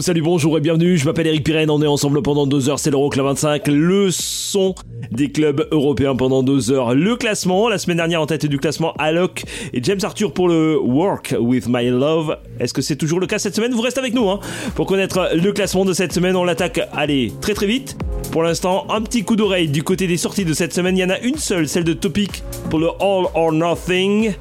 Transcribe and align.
Salut, 0.00 0.22
bonjour 0.22 0.56
et 0.56 0.62
bienvenue, 0.62 0.96
je 0.96 1.04
m'appelle 1.04 1.26
Eric 1.26 1.44
Pirenne, 1.44 1.68
on 1.68 1.82
est 1.82 1.86
ensemble 1.86 2.22
pendant 2.22 2.46
deux 2.46 2.70
heures, 2.70 2.78
c'est 2.78 2.90
l'Euroclub 2.90 3.26
25, 3.26 3.68
le 3.68 4.10
son 4.10 4.74
des 5.10 5.30
clubs 5.30 5.68
européens 5.72 6.16
pendant 6.16 6.42
deux 6.42 6.70
heures. 6.70 6.94
Le 6.94 7.16
classement, 7.16 7.68
la 7.68 7.76
semaine 7.76 7.98
dernière 7.98 8.22
en 8.22 8.26
tête 8.26 8.46
du 8.46 8.56
classement, 8.56 8.94
Alok 8.98 9.44
et 9.74 9.82
James 9.82 9.98
Arthur 10.02 10.32
pour 10.32 10.48
le 10.48 10.78
Work 10.80 11.34
With 11.38 11.68
My 11.68 11.90
Love. 11.90 12.38
Est-ce 12.60 12.72
que 12.72 12.80
c'est 12.80 12.96
toujours 12.96 13.20
le 13.20 13.26
cas 13.26 13.38
cette 13.38 13.54
semaine? 13.54 13.72
Vous 13.72 13.82
restez 13.82 14.00
avec 14.00 14.14
nous 14.14 14.30
hein, 14.30 14.40
pour 14.74 14.86
connaître 14.86 15.28
le 15.34 15.52
classement 15.52 15.84
de 15.84 15.92
cette 15.92 16.14
semaine, 16.14 16.34
on 16.34 16.44
l'attaque, 16.44 16.80
allez, 16.94 17.30
très 17.42 17.52
très 17.52 17.66
vite. 17.66 17.98
Pour 18.32 18.42
l'instant, 18.42 18.86
un 18.88 19.02
petit 19.02 19.22
coup 19.22 19.36
d'oreille 19.36 19.68
du 19.68 19.82
côté 19.82 20.06
des 20.06 20.16
sorties 20.16 20.46
de 20.46 20.54
cette 20.54 20.72
semaine, 20.72 20.96
il 20.96 21.00
y 21.00 21.04
en 21.04 21.10
a 21.10 21.18
une 21.18 21.36
seule, 21.36 21.68
celle 21.68 21.84
de 21.84 21.92
Topic 21.92 22.42
pour 22.70 22.78
le 22.78 22.88
All 23.00 23.26
or 23.34 23.52
Nothing. 23.52 24.32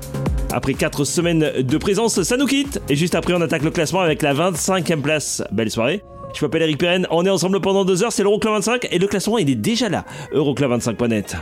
Après 0.52 0.74
4 0.74 1.06
semaines 1.06 1.52
de 1.60 1.78
présence, 1.78 2.22
ça 2.24 2.38
nous 2.38 2.48
quitte. 2.48 2.82
Et 2.90 2.96
juste 2.96 3.16
après, 3.16 3.34
on 3.34 3.42
attaque 3.42 3.64
le 3.64 3.72
classement 3.72 4.02
avec 4.02 4.22
la 4.22 4.34
25e 4.34 5.02
place. 5.02 5.44
Belle 5.52 5.70
soirée. 5.70 6.04
Je 6.34 6.46
m'appelle 6.46 6.62
Eric 6.62 6.78
Perren, 6.78 7.08
on 7.10 7.26
est 7.26 7.30
ensemble 7.30 7.60
pendant 7.60 7.86
2 7.86 8.04
heures, 8.04 8.12
c'est 8.12 8.22
l'Euroclub 8.22 8.54
25 8.54 8.88
et 8.92 9.00
le 9.00 9.08
classement 9.08 9.40
il 9.40 9.50
est 9.50 9.56
déjà 9.56 9.90
là. 9.90 10.06
Euroclub25.net. 10.34 11.36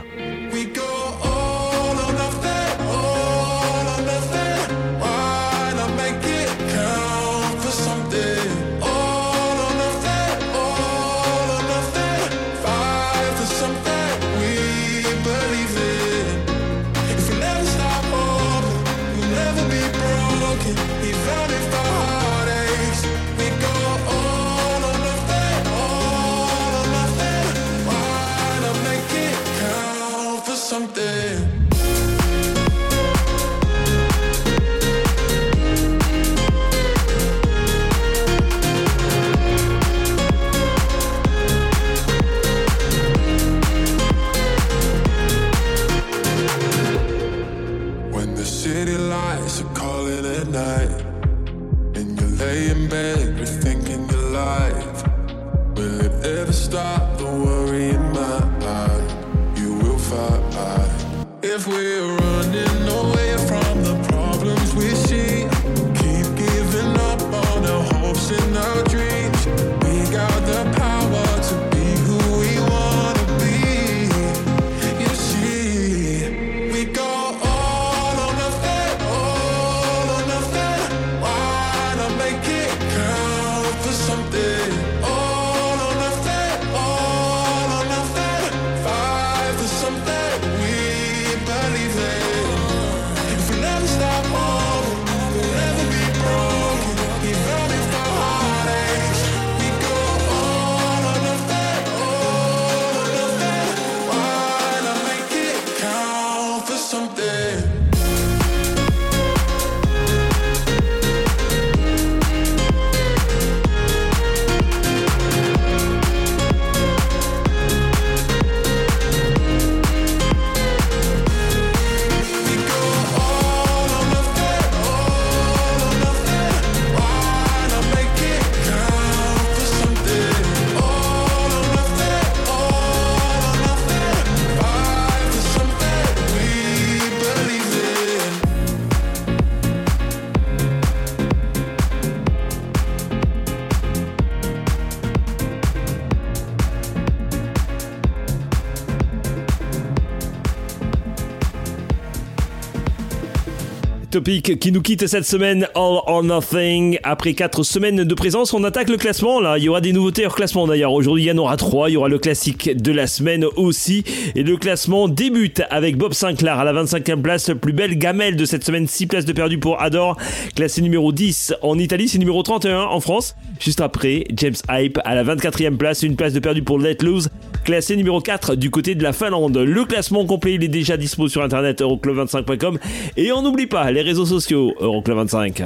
Qui 154.28 154.72
nous 154.72 154.82
quitte 154.82 155.06
cette 155.06 155.24
semaine 155.24 155.68
All 155.74 156.00
or 156.06 156.22
Nothing. 156.22 156.98
Après 157.02 157.32
4 157.32 157.62
semaines 157.62 158.04
de 158.04 158.14
présence, 158.14 158.52
on 158.52 158.62
attaque 158.62 158.90
le 158.90 158.98
classement. 158.98 159.40
Là, 159.40 159.56
il 159.56 159.64
y 159.64 159.70
aura 159.70 159.80
des 159.80 159.94
nouveautés 159.94 160.26
hors 160.26 160.34
classement 160.34 160.66
d'ailleurs. 160.66 160.92
Aujourd'hui, 160.92 161.22
il 161.24 161.26
y 161.28 161.32
en 161.32 161.38
aura 161.38 161.56
3. 161.56 161.88
Il 161.88 161.94
y 161.94 161.96
aura 161.96 162.10
le 162.10 162.18
classique 162.18 162.76
de 162.76 162.92
la 162.92 163.06
semaine 163.06 163.46
aussi. 163.56 164.04
Et 164.34 164.42
le 164.42 164.58
classement 164.58 165.08
débute 165.08 165.62
avec 165.70 165.96
Bob 165.96 166.12
Sinclair 166.12 166.58
à 166.58 166.64
la 166.64 166.74
25e 166.74 167.22
place. 167.22 167.50
Plus 167.58 167.72
belle 167.72 167.96
gamelle 167.96 168.36
de 168.36 168.44
cette 168.44 168.66
semaine. 168.66 168.86
6 168.86 169.06
places 169.06 169.24
de 169.24 169.32
perdu 169.32 169.56
pour 169.56 169.80
Adore. 169.80 170.18
Classé 170.54 170.82
numéro 170.82 171.10
10 171.10 171.54
en 171.62 171.78
Italie. 171.78 172.06
C'est 172.06 172.18
numéro 172.18 172.42
31 172.42 172.82
en 172.82 173.00
France. 173.00 173.34
Juste 173.58 173.80
après, 173.80 174.24
James 174.36 174.56
Hype 174.70 174.98
à 175.06 175.14
la 175.14 175.24
24e 175.24 175.78
place. 175.78 176.02
Une 176.02 176.16
place 176.16 176.34
de 176.34 176.40
perdu 176.40 176.62
pour 176.62 176.78
Let 176.78 176.98
Loose. 177.00 177.30
Classé 177.68 177.96
numéro 177.96 178.18
4 178.18 178.54
du 178.54 178.70
côté 178.70 178.94
de 178.94 179.02
la 179.02 179.12
Finlande. 179.12 179.58
Le 179.58 179.84
classement 179.84 180.24
complet, 180.24 180.54
il 180.54 180.64
est 180.64 180.68
déjà 180.68 180.96
dispo 180.96 181.28
sur 181.28 181.42
internet 181.42 181.82
euroclub25.com. 181.82 182.78
Et 183.18 183.30
on 183.30 183.42
n'oublie 183.42 183.66
pas 183.66 183.90
les 183.90 184.00
réseaux 184.00 184.24
sociaux 184.24 184.72
Euroclub25. 184.80 185.64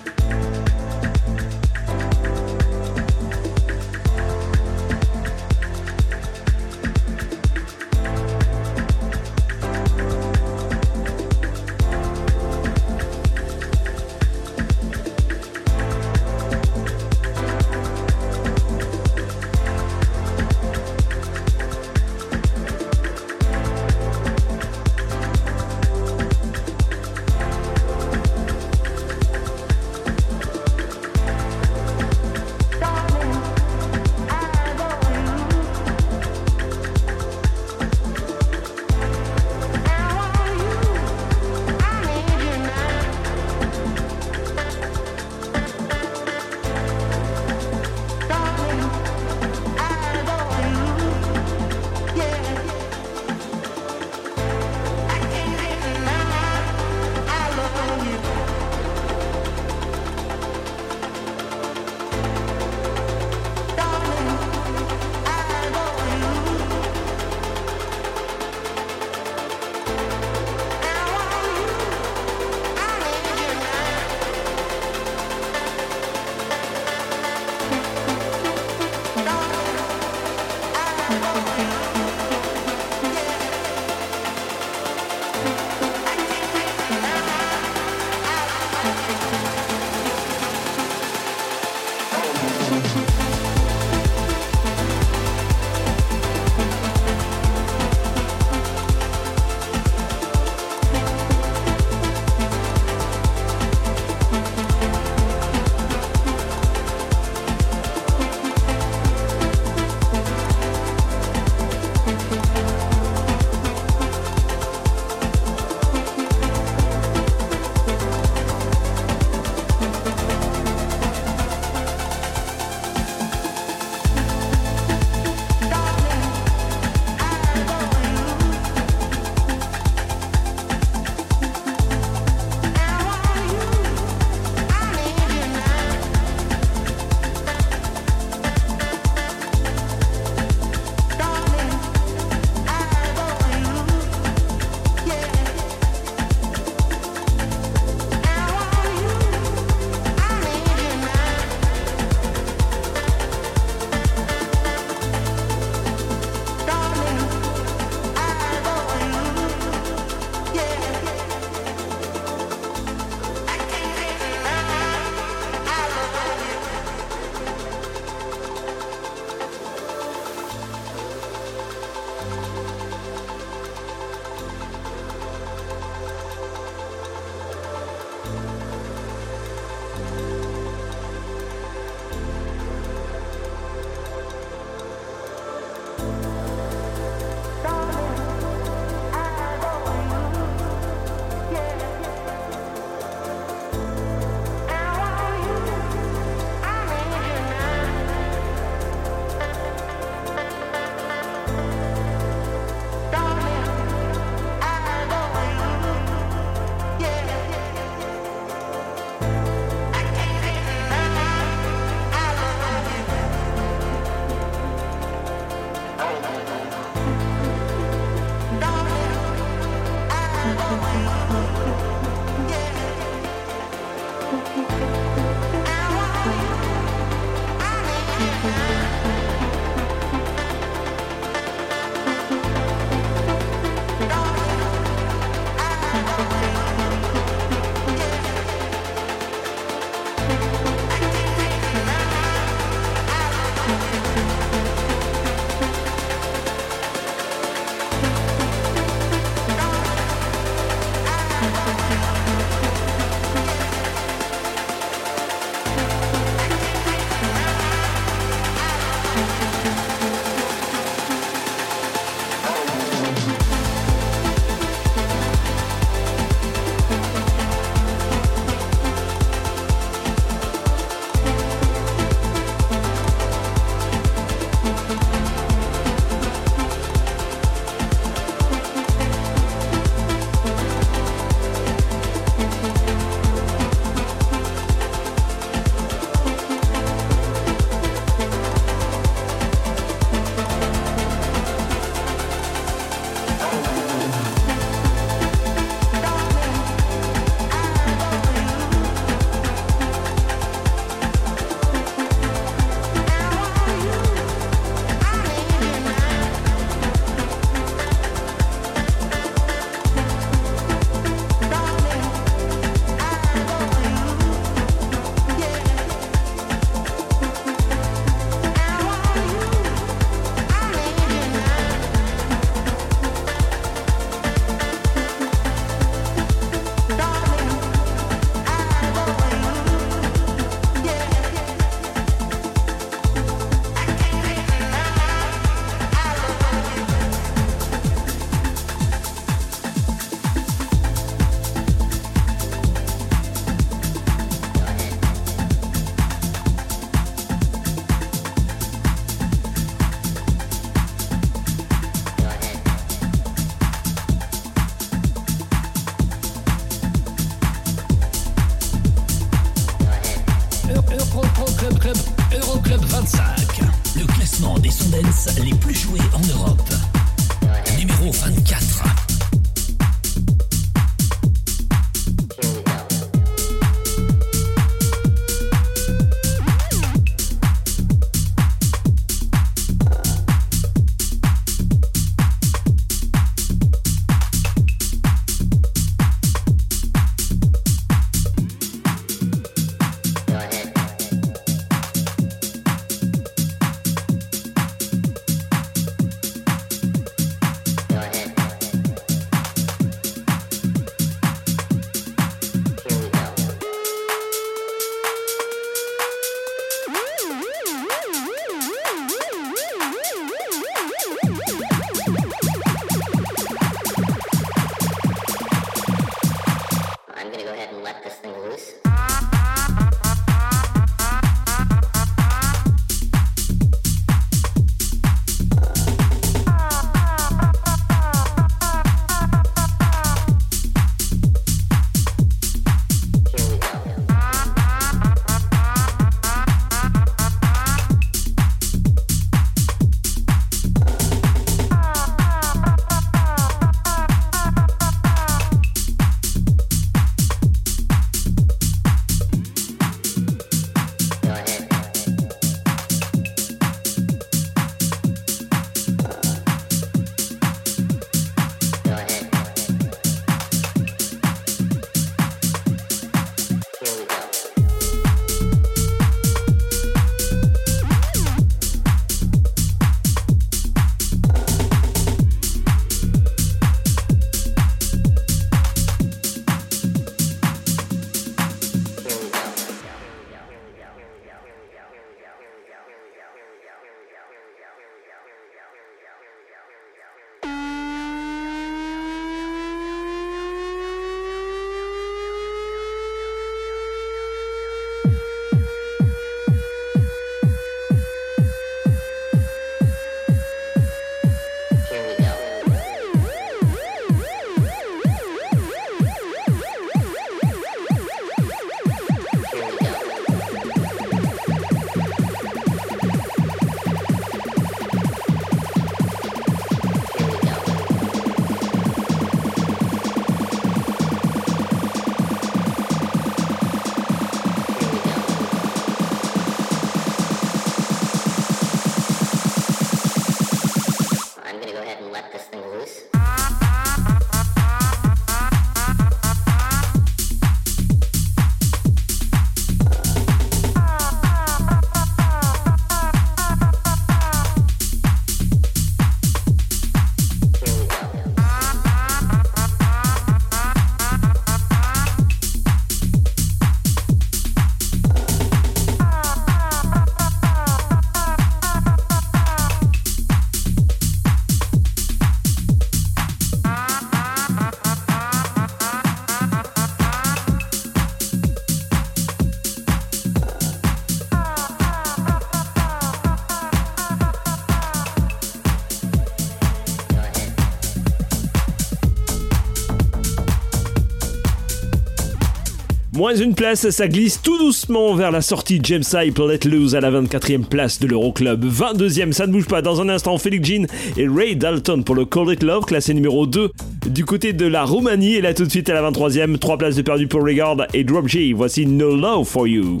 Moins 583.18 583.34
une 583.34 583.56
place, 583.56 583.90
ça 583.90 584.06
glisse 584.06 584.40
tout 584.40 584.58
doucement 584.58 585.12
vers 585.16 585.32
la 585.32 585.40
sortie. 585.40 585.80
James 585.82 586.04
Hype, 586.14 586.38
Let 586.38 586.68
Loose 586.68 586.94
à 586.94 587.00
la 587.00 587.10
24e 587.10 587.64
place 587.64 587.98
de 587.98 588.06
l'Euroclub. 588.06 588.64
22e, 588.64 589.32
ça 589.32 589.48
ne 589.48 589.52
bouge 589.52 589.66
pas. 589.66 589.82
Dans 589.82 590.00
un 590.00 590.08
instant, 590.08 590.38
Felix 590.38 590.68
Jean 590.68 590.86
et 591.16 591.26
Ray 591.26 591.56
Dalton 591.56 592.04
pour 592.04 592.14
le 592.14 592.24
Call 592.26 592.52
It 592.52 592.62
Love, 592.62 592.84
classé 592.84 593.14
numéro 593.14 593.48
2 593.48 593.72
du 594.06 594.24
côté 594.24 594.52
de 594.52 594.66
la 594.68 594.84
Roumanie. 594.84 595.34
Et 595.34 595.40
là, 595.40 595.52
tout 595.52 595.64
de 595.64 595.70
suite 595.70 595.90
à 595.90 595.94
la 595.94 596.08
23e, 596.08 596.58
3 596.58 596.78
places 596.78 596.94
de 596.94 597.02
perdu 597.02 597.26
pour 597.26 597.42
Regard 597.42 597.88
et 597.92 598.04
Drop 598.04 598.28
G. 598.28 598.52
Voici 598.52 598.86
No 598.86 599.16
Love 599.16 599.48
for 599.48 599.66
You. 599.66 600.00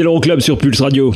C'est 0.00 0.04
l'Euroclub 0.04 0.40
sur 0.40 0.56
Pulse 0.56 0.80
Radio. 0.80 1.12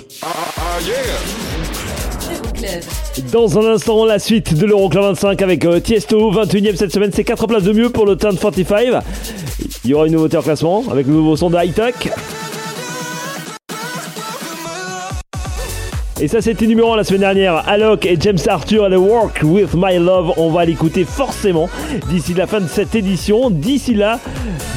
Dans 3.32 3.58
un 3.58 3.72
instant, 3.72 4.04
la 4.04 4.18
suite 4.18 4.52
de 4.52 4.66
l'Euroclub 4.66 5.04
25 5.04 5.40
avec 5.40 5.64
euh, 5.64 5.80
Tiesto, 5.80 6.30
21ème 6.30 6.76
cette 6.76 6.92
semaine, 6.92 7.10
c'est 7.10 7.24
4 7.24 7.46
places 7.46 7.62
de 7.62 7.72
mieux 7.72 7.88
pour 7.88 8.04
le 8.04 8.14
Turn 8.14 8.36
45. 8.36 9.02
Il 9.86 9.90
y 9.90 9.94
aura 9.94 10.06
une 10.06 10.12
nouveauté 10.12 10.36
en 10.36 10.42
classement 10.42 10.84
avec 10.90 11.06
le 11.06 11.14
nouveau 11.14 11.34
son 11.34 11.48
de 11.48 11.56
High 11.56 11.72
Tech. 11.72 11.94
Et 16.24 16.28
ça, 16.28 16.40
c'était 16.40 16.66
numéro 16.66 16.90
1 16.90 16.96
la 16.96 17.04
semaine 17.04 17.20
dernière. 17.20 17.68
Alok 17.68 18.06
et 18.06 18.16
James 18.18 18.38
Arthur, 18.48 18.88
The 18.88 18.96
Work 18.96 19.40
with 19.42 19.74
My 19.74 19.98
Love. 19.98 20.32
On 20.38 20.50
va 20.50 20.64
l'écouter 20.64 21.04
forcément 21.04 21.68
d'ici 22.08 22.32
la 22.32 22.46
fin 22.46 22.62
de 22.62 22.66
cette 22.66 22.94
édition. 22.94 23.50
D'ici 23.50 23.92
là, 23.92 24.18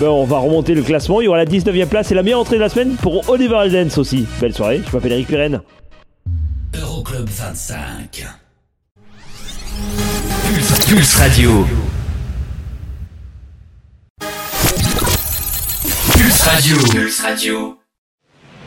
ben, 0.01 0.09
on 0.09 0.25
va 0.25 0.39
remonter 0.39 0.73
le 0.73 0.81
classement. 0.81 1.21
Il 1.21 1.23
y 1.23 1.27
aura 1.29 1.37
la 1.37 1.45
19e 1.45 1.85
place 1.85 2.11
et 2.11 2.15
la 2.15 2.23
meilleure 2.23 2.41
entrée 2.41 2.57
de 2.57 2.59
la 2.59 2.67
semaine 2.67 2.95
pour 3.01 3.29
Oliver 3.29 3.59
Eldens 3.63 3.97
aussi. 3.97 4.25
Belle 4.41 4.53
soirée, 4.53 4.81
je 4.85 4.93
m'appelle 4.93 5.13
Eric 5.13 5.27
Pirenne. 5.27 5.61
Euroclub 6.77 7.29
25. 7.29 8.25
Pulse, 10.49 10.85
Pulse 10.85 11.15
Radio. 11.15 11.65
Pulse 16.11 16.41
Radio. 16.41 16.75
Pulse 16.91 17.21
Radio. 17.21 17.86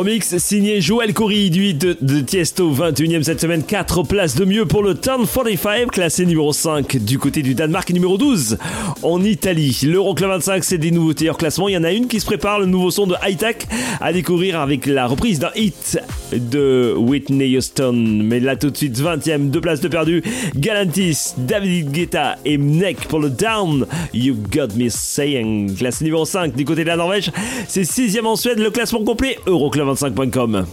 Remix 0.00 0.38
signé 0.38 0.80
Joël 0.80 1.12
Corry 1.12 1.50
du 1.50 1.66
hit 1.66 1.78
de, 1.78 1.94
de 2.00 2.22
Tiesto, 2.22 2.72
21ème 2.72 3.22
cette 3.22 3.38
semaine, 3.38 3.62
4 3.62 4.02
places 4.04 4.34
de 4.34 4.46
mieux 4.46 4.64
pour 4.64 4.82
le 4.82 4.94
Turn 4.94 5.26
45, 5.26 5.90
classé 5.90 6.24
numéro 6.24 6.54
5 6.54 6.96
du 6.96 7.18
côté 7.18 7.42
du 7.42 7.54
Danemark 7.54 7.90
et 7.90 7.92
numéro 7.92 8.16
12 8.16 8.56
en 9.02 9.22
Italie. 9.22 9.80
L'Euroclub 9.84 10.30
25, 10.30 10.64
c'est 10.64 10.78
des 10.78 10.90
nouveautés 10.90 11.28
hors 11.30 11.36
classement. 11.36 11.68
Il 11.68 11.72
y 11.72 11.76
en 11.76 11.84
a 11.84 11.92
une 11.92 12.08
qui 12.08 12.20
se 12.20 12.26
prépare, 12.26 12.60
le 12.60 12.66
nouveau 12.66 12.90
son 12.90 13.06
de 13.06 13.14
High 13.22 13.36
Tech 13.36 13.56
à 14.00 14.12
découvrir 14.12 14.60
avec 14.60 14.86
la 14.86 15.06
reprise 15.06 15.38
d'un 15.38 15.50
hit 15.54 15.98
de 16.32 16.94
Whitney 16.96 17.56
Houston. 17.56 17.92
Mais 17.92 18.40
là 18.40 18.56
tout 18.56 18.70
de 18.70 18.76
suite, 18.76 18.98
20ème, 18.98 19.50
deux 19.50 19.60
places 19.60 19.80
de 19.80 19.88
perdu. 19.88 20.22
Galantis, 20.54 21.34
David 21.38 21.90
Guetta 21.90 22.36
et 22.44 22.58
Mnek 22.58 23.08
pour 23.08 23.20
le 23.20 23.30
Down. 23.30 23.86
You 24.12 24.36
Got 24.50 24.74
Me 24.76 24.88
Saying. 24.88 25.76
Classé 25.76 26.04
numéro 26.04 26.24
5 26.24 26.54
du 26.54 26.64
côté 26.64 26.82
de 26.82 26.88
la 26.88 26.96
Norvège. 26.96 27.30
C'est 27.68 27.82
6ème 27.82 28.26
en 28.26 28.36
Suède, 28.36 28.58
le 28.58 28.70
classement 28.70 29.04
complet, 29.04 29.38
Euroclub25.com. 29.46 30.66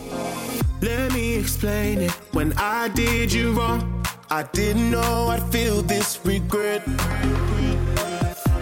Let 0.82 1.12
me 1.14 1.36
explain 1.38 2.02
it. 2.02 2.12
When 2.34 2.54
I 2.58 2.90
did 2.94 3.34
you 3.34 3.52
wrong, 3.54 3.82
I 4.30 4.44
didn't 4.54 4.92
know 4.92 5.30
I'd 5.30 5.42
feel 5.52 5.82
this 5.82 6.20
regret. 6.24 6.84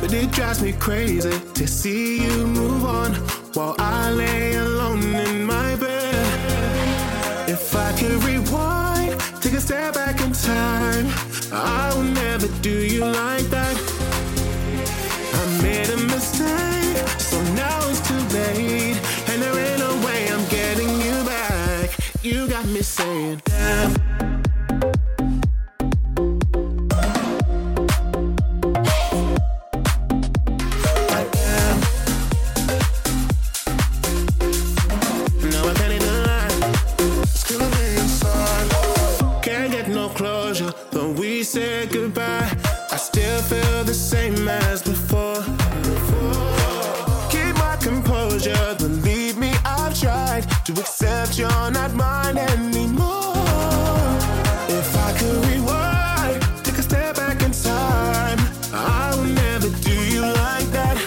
But 0.06 0.14
it 0.14 0.30
drives 0.30 0.62
me 0.62 0.72
crazy 0.72 1.32
to 1.56 1.66
see 1.68 2.24
you 2.24 2.46
move 2.46 2.86
on 2.86 3.16
while 3.56 3.76
I 3.80 4.12
lay 4.12 4.54
alone 4.54 5.02
in 5.16 5.44
my 5.44 5.76
bed. 5.78 7.50
If 7.50 7.76
I 7.76 7.92
could 7.94 8.24
rewind, 8.24 9.20
take 9.42 9.54
a 9.54 9.60
step 9.60 9.96
back 9.96 10.22
in 10.22 10.32
time, 10.32 11.08
I 11.52 11.92
will 11.96 12.04
never 12.04 12.46
do 12.62 12.86
you 12.86 13.00
like 13.04 13.46
that. 13.46 13.76
I 15.40 15.62
made 15.64 15.90
a 15.90 15.98
mistake, 15.98 16.98
so 17.18 17.42
now 17.56 17.76
it's 17.90 18.08
too 18.08 18.22
late. 18.38 19.02
And 19.30 19.42
there 19.42 19.58
ain't 19.58 19.80
no 19.80 20.06
way 20.06 20.30
I'm 20.32 20.48
getting 20.50 21.02
you 21.02 21.24
back. 21.26 21.98
You 22.22 22.48
got 22.48 22.68
me 22.68 22.84
saying, 22.84 23.42
damn. 23.46 24.45
Accept 50.86 51.40
you're 51.40 51.72
not 51.72 51.92
mine 51.96 52.38
anymore. 52.38 53.34
If 54.80 54.90
I 55.08 55.10
could 55.18 55.40
rewind, 55.50 56.40
take 56.64 56.78
a 56.78 56.84
step 56.84 57.16
back 57.16 57.42
in 57.42 57.52
time, 57.52 58.40
I 58.72 59.12
will 59.16 59.34
never 59.46 59.70
do 59.88 59.96
you 60.14 60.22
like 60.22 60.68
that, 60.78 60.98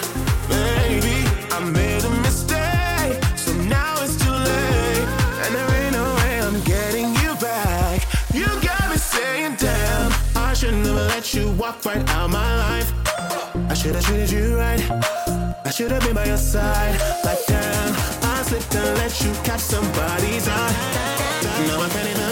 baby. 0.49 1.17
I 1.55 1.59
made 1.79 2.03
a 2.03 2.13
mistake, 2.27 3.15
so 3.37 3.51
now 3.77 3.93
it's 4.03 4.17
too 4.23 4.37
late, 4.51 5.07
and 5.43 5.51
there 5.55 5.71
ain't 5.79 5.93
no 5.93 6.05
way 6.19 6.41
I'm 6.47 6.59
getting 6.73 7.09
you 7.21 7.31
back. 7.39 8.05
You 8.33 8.47
got 8.61 8.83
me 8.91 8.97
saying, 8.97 9.55
damn, 9.55 10.11
I 10.35 10.53
should 10.53 10.73
never 10.73 11.05
let 11.13 11.33
you 11.33 11.51
walk 11.53 11.85
right 11.85 12.07
out 12.09 12.29
my 12.29 12.51
life. 12.67 12.91
I 13.71 13.73
should 13.73 13.95
have 13.95 14.05
treated 14.05 14.31
you 14.31 14.57
right. 14.57 14.81
I 15.65 15.71
should 15.71 15.91
have 15.91 16.03
been 16.03 16.15
by 16.15 16.25
your 16.25 16.37
side. 16.37 16.99
Like 17.23 17.45
damn, 17.47 18.18
slipped 18.49 18.75
and 18.75 18.97
let 18.97 19.21
you 19.21 19.31
catch 19.43 19.59
somebody's 19.59 20.47
eye. 20.47 20.73
Now 21.67 21.81
I 21.81 21.89
can't 21.89 22.09
even. 22.09 22.29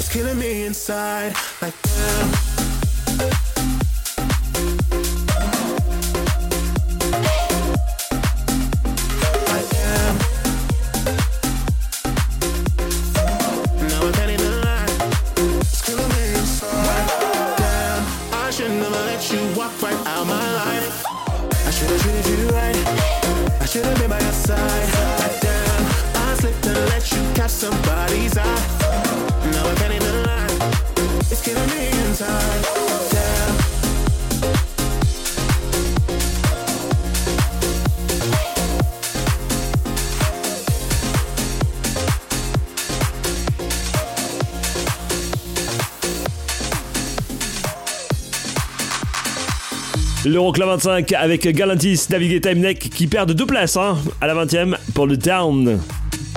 It's 0.00 0.12
killing 0.12 0.38
me 0.38 0.64
inside. 0.64 1.34
Like 1.62 1.80
damn. 1.82 2.47
L'Euroclub 50.28 50.68
25 50.68 51.12
avec 51.12 51.48
Galantis, 51.48 52.06
David 52.10 52.44
et 52.44 52.54
Mnek 52.54 52.78
qui 52.78 53.06
perdent 53.06 53.32
deux 53.32 53.46
places 53.46 53.78
hein, 53.78 53.96
à 54.20 54.26
la 54.26 54.34
20e 54.34 54.76
pour 54.92 55.06
le 55.06 55.16
Down. 55.16 55.80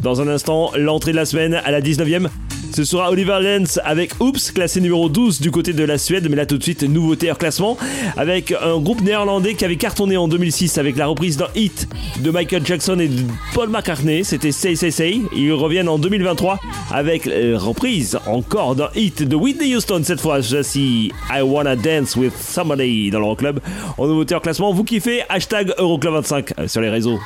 Dans 0.01 0.21
un 0.21 0.27
instant, 0.29 0.71
l'entrée 0.77 1.11
de 1.11 1.17
la 1.17 1.25
semaine 1.25 1.55
à 1.55 1.71
la 1.71 1.81
19e. 1.81 2.29
Ce 2.73 2.85
sera 2.85 3.11
Oliver 3.11 3.39
Lenz 3.41 3.81
avec 3.83 4.19
Oops, 4.21 4.51
classé 4.53 4.79
numéro 4.79 5.09
12 5.09 5.41
du 5.41 5.51
côté 5.51 5.73
de 5.73 5.83
la 5.83 5.97
Suède. 5.97 6.27
Mais 6.29 6.37
là, 6.37 6.45
tout 6.45 6.57
de 6.57 6.63
suite, 6.63 6.83
nouveauté 6.83 7.29
hors 7.29 7.37
classement 7.37 7.77
avec 8.15 8.53
un 8.53 8.79
groupe 8.79 9.01
néerlandais 9.01 9.55
qui 9.55 9.65
avait 9.65 9.75
cartonné 9.75 10.15
en 10.15 10.27
2006 10.27 10.77
avec 10.77 10.95
la 10.95 11.07
reprise 11.07 11.35
d'un 11.35 11.49
hit 11.53 11.89
de 12.21 12.31
Michael 12.31 12.65
Jackson 12.65 12.97
et 12.99 13.09
de 13.09 13.23
Paul 13.53 13.69
McCartney. 13.69 14.23
C'était 14.23 14.53
Say 14.53 14.75
Say 14.75 14.91
Say. 14.91 15.21
Ils 15.35 15.51
reviennent 15.51 15.89
en 15.89 15.99
2023 15.99 16.59
avec 16.91 17.25
reprise 17.25 18.17
encore 18.25 18.75
d'un 18.75 18.89
hit 18.95 19.23
de 19.23 19.35
Whitney 19.35 19.75
Houston. 19.75 20.01
Cette 20.03 20.21
fois, 20.21 20.39
voici 20.39 21.11
I 21.29 21.41
Wanna 21.41 21.75
Dance 21.75 22.15
with 22.15 22.33
Somebody 22.37 23.11
dans 23.11 23.19
l'Euroclub. 23.19 23.59
En 23.97 24.07
nouveauté 24.07 24.35
hors 24.35 24.41
classement, 24.41 24.71
vous 24.71 24.83
kiffez 24.85 25.23
Hashtag 25.27 25.73
Euroclub 25.77 26.13
25 26.13 26.67
sur 26.67 26.79
les 26.79 26.89
réseaux. 26.89 27.19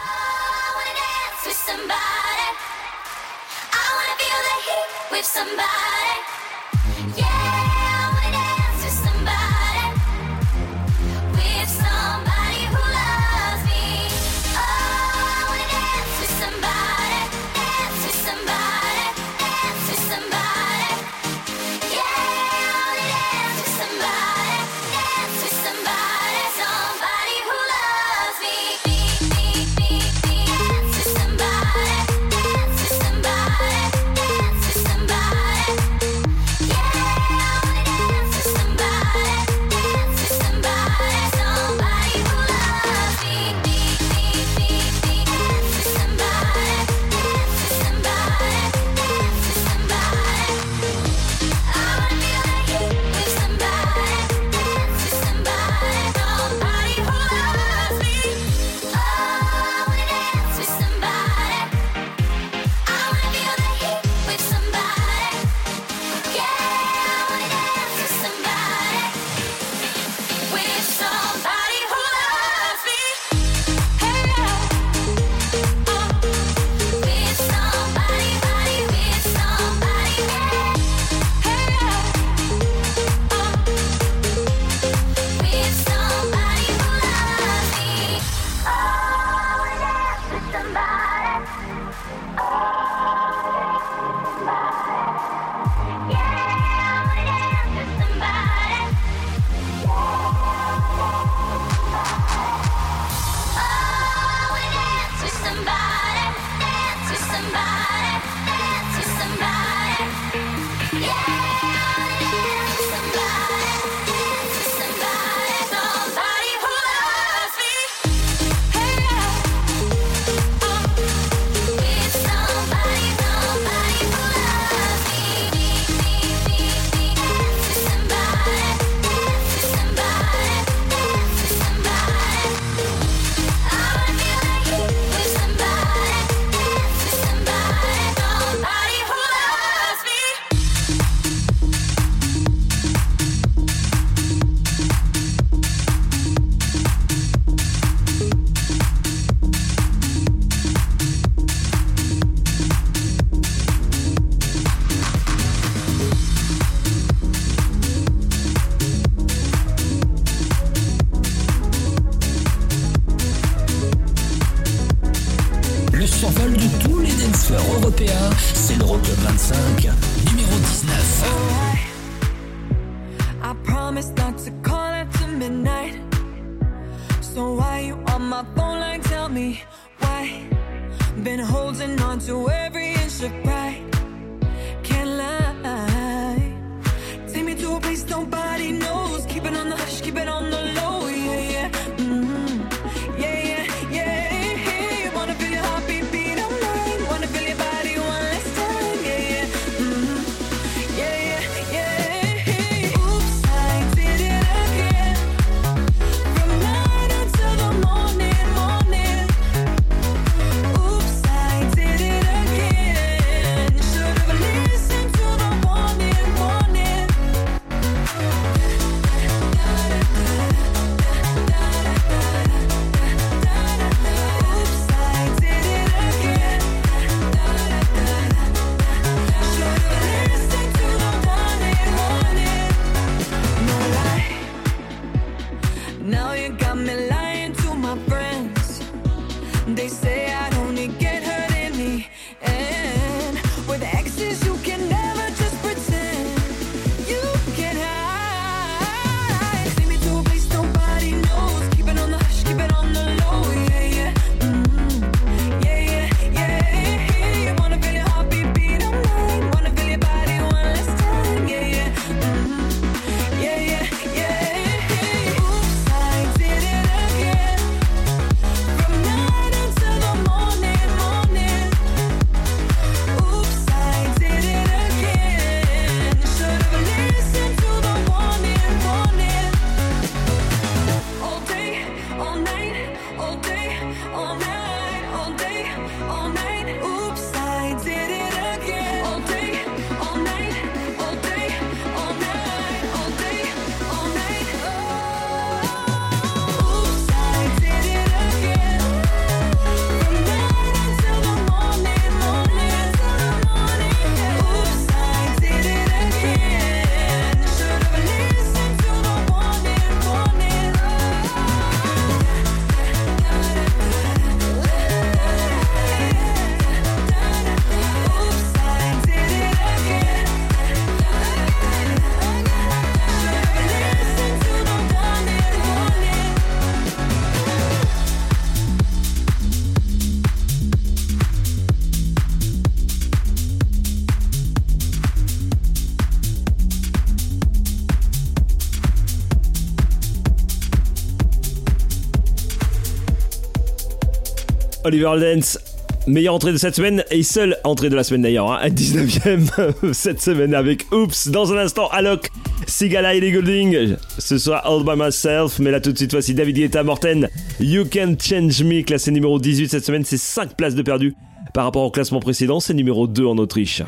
Oliver 344.86 345.14
Dance, 345.20 345.58
meilleure 346.06 346.36
entrée 346.36 346.52
de 346.52 346.58
cette 346.58 346.76
semaine 346.76 347.04
et 347.10 347.24
seule 347.24 347.58
entrée 347.64 347.90
de 347.90 347.96
la 347.96 348.04
semaine 348.04 348.22
d'ailleurs, 348.22 348.52
hein, 348.52 348.60
à 348.62 348.70
19ème 348.70 349.50
cette 349.94 350.22
semaine 350.22 350.54
avec 350.54 350.86
Oops. 350.94 351.30
Dans 351.30 351.52
un 351.52 351.58
instant, 351.58 351.88
Alok, 351.88 352.30
Sigala 352.68 353.16
et 353.16 353.20
les 353.20 353.32
Golding, 353.32 353.96
ce 354.20 354.38
sera 354.38 354.60
All 354.60 354.84
By 354.84 354.92
Myself, 354.96 355.58
mais 355.58 355.72
là 355.72 355.82
tout 355.82 355.92
de 355.92 355.98
suite, 355.98 356.12
voici 356.12 356.36
David 356.36 356.58
Guetta, 356.58 356.84
Morten, 356.84 357.28
You 357.60 357.86
Can 357.92 358.16
Change 358.22 358.64
Me, 358.64 358.84
classé 358.84 359.10
numéro 359.10 359.40
18 359.40 359.70
cette 359.70 359.86
semaine, 359.86 360.06
c'est 360.06 360.18
5 360.18 360.56
places 360.56 360.76
de 360.76 360.84
perdu 360.84 361.16
par 361.56 361.64
rapport 361.64 361.84
au 361.84 361.90
classement 361.90 362.20
précédent, 362.20 362.60
c'est 362.60 362.76
numéro 362.76 363.08
2 363.08 363.26
en 363.26 363.40
Autriche. 363.40 363.82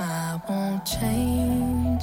I 0.00 0.36
won't 0.48 0.84
change. 0.84 2.02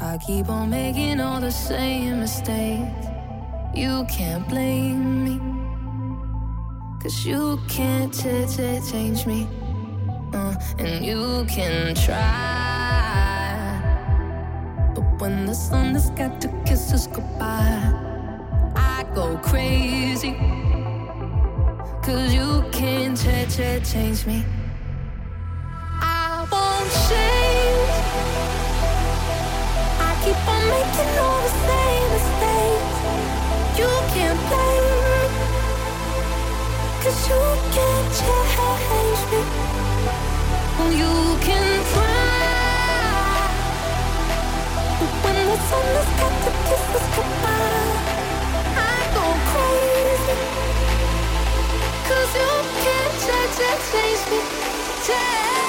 I 0.00 0.16
keep 0.26 0.48
on 0.48 0.70
making 0.70 1.20
all 1.20 1.40
the 1.40 1.50
same 1.50 2.20
mistakes. 2.20 3.08
You 3.74 4.06
can't 4.06 4.48
blame 4.48 5.24
me. 5.24 5.53
Cause 7.04 7.26
you 7.26 7.60
can't 7.68 8.10
ch- 8.14 8.48
ch- 8.48 8.90
change 8.90 9.26
me. 9.26 9.46
Uh, 10.32 10.54
and 10.78 11.04
you 11.04 11.44
can 11.46 11.94
try. 11.94 12.16
But 14.94 15.20
when 15.20 15.44
the 15.44 15.54
sun 15.54 15.92
has 15.92 16.08
got 16.12 16.40
to 16.40 16.48
kiss 16.64 16.94
us 16.94 17.06
goodbye, 17.06 17.92
I 18.74 19.04
go 19.14 19.36
crazy. 19.42 20.32
Cause 22.02 22.32
you 22.32 22.64
can't 22.72 23.18
ch- 23.18 23.52
ch- 23.54 23.84
change 23.92 24.24
me. 24.24 24.42
I 26.00 26.48
won't 26.50 26.90
change. 27.08 27.92
I 30.08 30.10
keep 30.24 30.48
on 30.48 30.62
making 30.72 31.18
all 31.20 31.42
the 31.42 31.52
same 31.68 32.12
mistakes. 32.14 32.33
Cause 37.04 37.28
you 37.28 37.36
can't 37.74 38.08
change 38.16 39.20
me. 39.30 39.40
You 40.96 41.36
can 41.44 41.84
when 45.22 45.36
the 45.36 46.02
sun 46.16 46.32
to 46.44 46.50
kiss 46.64 46.84
I 48.72 48.96
go 49.12 49.26
crazy. 49.52 50.36
Cause 52.08 52.32
you 52.40 52.52
can't 52.84 53.14
change, 53.26 53.54
change 53.92 54.22
me. 54.30 54.40
Change 55.06 55.63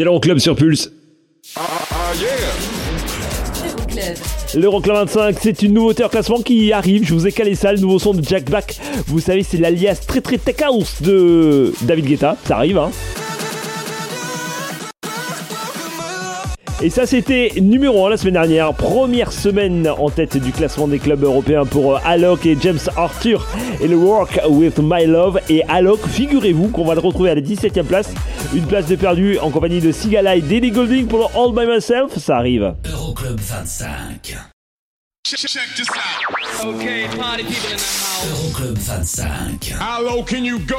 C'est 0.00 0.04
l'Euroclub 0.04 0.38
sur 0.38 0.54
Pulse. 0.54 0.92
Euroclub. 1.56 2.14
L'Euroclub 4.54 4.94
25, 4.94 5.36
c'est 5.40 5.62
une 5.62 5.74
nouveauté 5.74 6.04
en 6.04 6.08
classement 6.08 6.40
qui 6.40 6.72
arrive. 6.72 7.04
Je 7.04 7.12
vous 7.12 7.26
ai 7.26 7.32
calé 7.32 7.56
ça, 7.56 7.72
le 7.72 7.80
nouveau 7.80 7.98
son 7.98 8.14
de 8.14 8.22
Jack 8.22 8.44
Black. 8.44 8.78
Vous 9.08 9.18
savez, 9.18 9.42
c'est 9.42 9.56
l'alias 9.56 9.96
très 10.06 10.20
très 10.20 10.38
tech 10.38 10.62
house 10.62 11.02
de 11.02 11.74
David 11.82 12.06
Guetta. 12.06 12.36
Ça 12.44 12.58
arrive, 12.58 12.78
hein. 12.78 12.92
Et 16.80 16.90
ça, 16.90 17.06
c'était 17.06 17.52
numéro 17.60 18.06
1 18.06 18.10
la 18.10 18.16
semaine 18.16 18.34
dernière. 18.34 18.72
Première 18.72 19.32
semaine 19.32 19.88
en 19.88 20.10
tête 20.10 20.36
du 20.36 20.52
classement 20.52 20.86
des 20.86 21.00
clubs 21.00 21.24
européens 21.24 21.64
pour 21.64 21.96
euh, 21.96 22.00
Alok 22.04 22.46
et 22.46 22.56
James 22.60 22.78
Arthur 22.96 23.44
et 23.80 23.88
le 23.88 23.96
Work 23.96 24.40
with 24.48 24.78
My 24.78 25.04
Love. 25.04 25.40
Et 25.48 25.64
Alok, 25.64 26.06
figurez-vous 26.06 26.68
qu'on 26.68 26.84
va 26.84 26.94
le 26.94 27.00
retrouver 27.00 27.30
à 27.30 27.34
la 27.34 27.40
17ème 27.40 27.82
place. 27.82 28.12
Une 28.54 28.64
place 28.64 28.86
de 28.86 28.94
perdu 28.94 29.38
en 29.38 29.50
compagnie 29.50 29.80
de 29.80 29.90
Sigala 29.90 30.36
et 30.36 30.40
Daily 30.40 30.70
Golding 30.70 31.08
pour 31.08 31.18
le 31.18 31.24
All 31.36 31.52
By 31.52 31.66
Myself. 31.66 32.16
Ça 32.16 32.36
arrive. 32.36 32.72
Euroclub 32.88 33.40
25. 33.40 34.36
Okay, 36.64 37.06
party 37.18 37.42
people 37.42 37.72
in 37.72 37.76
the 37.76 37.82
house. 37.82 38.54
Euroclub 38.54 38.78
25. 38.78 39.72
How 39.72 40.00
low 40.00 40.22
can 40.22 40.44
you 40.44 40.60
go? 40.60 40.78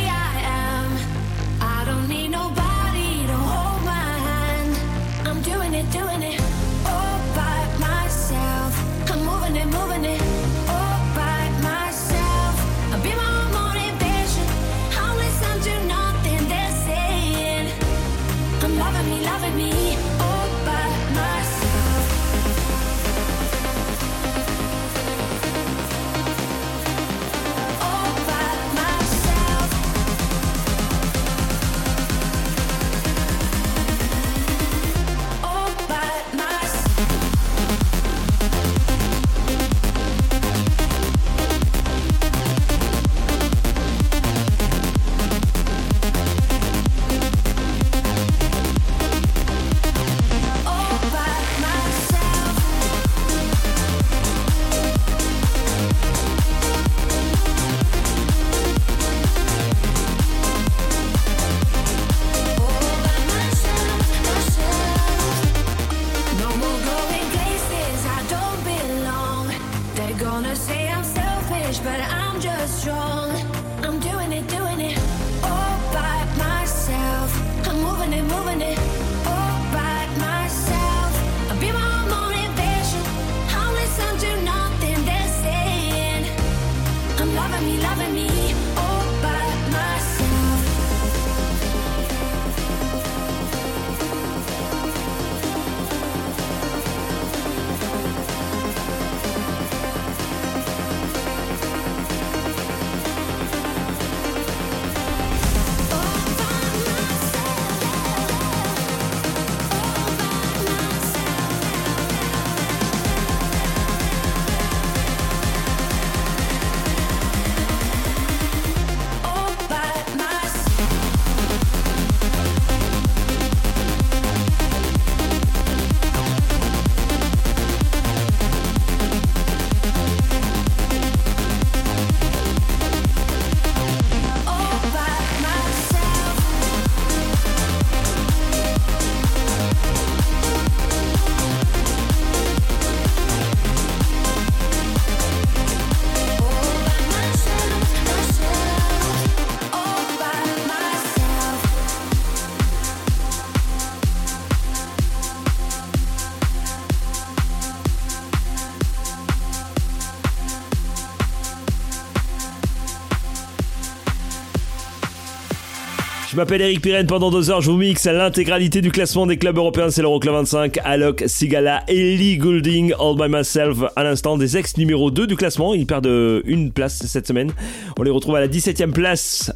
Je 166.31 166.37
m'appelle 166.37 166.61
Eric 166.61 166.79
Pirenne. 166.79 167.07
Pendant 167.07 167.29
deux 167.29 167.49
heures, 167.49 167.59
je 167.59 167.69
vous 167.69 167.75
mixe 167.75 168.05
l'intégralité 168.05 168.79
du 168.79 168.89
classement 168.89 169.27
des 169.27 169.35
clubs 169.35 169.57
européens. 169.57 169.89
C'est 169.89 170.01
l'Euroclub 170.01 170.33
25. 170.33 170.79
Alok, 170.85 171.25
Sigala, 171.27 171.83
Ellie 171.89 172.37
Goulding, 172.37 172.93
All 172.97 173.17
by 173.17 173.27
Myself. 173.27 173.79
À 173.97 174.03
l'instant, 174.05 174.37
des 174.37 174.55
ex 174.55 174.77
numéro 174.77 175.11
2 175.11 175.27
du 175.27 175.35
classement. 175.35 175.73
Ils 175.73 175.85
perdent 175.85 176.07
euh, 176.07 176.41
une 176.45 176.71
place 176.71 177.05
cette 177.05 177.27
semaine. 177.27 177.51
On 177.99 178.03
les 178.03 178.11
retrouve 178.11 178.37
à 178.37 178.39
la 178.39 178.47
17ème 178.47 178.91
place. 178.91 179.51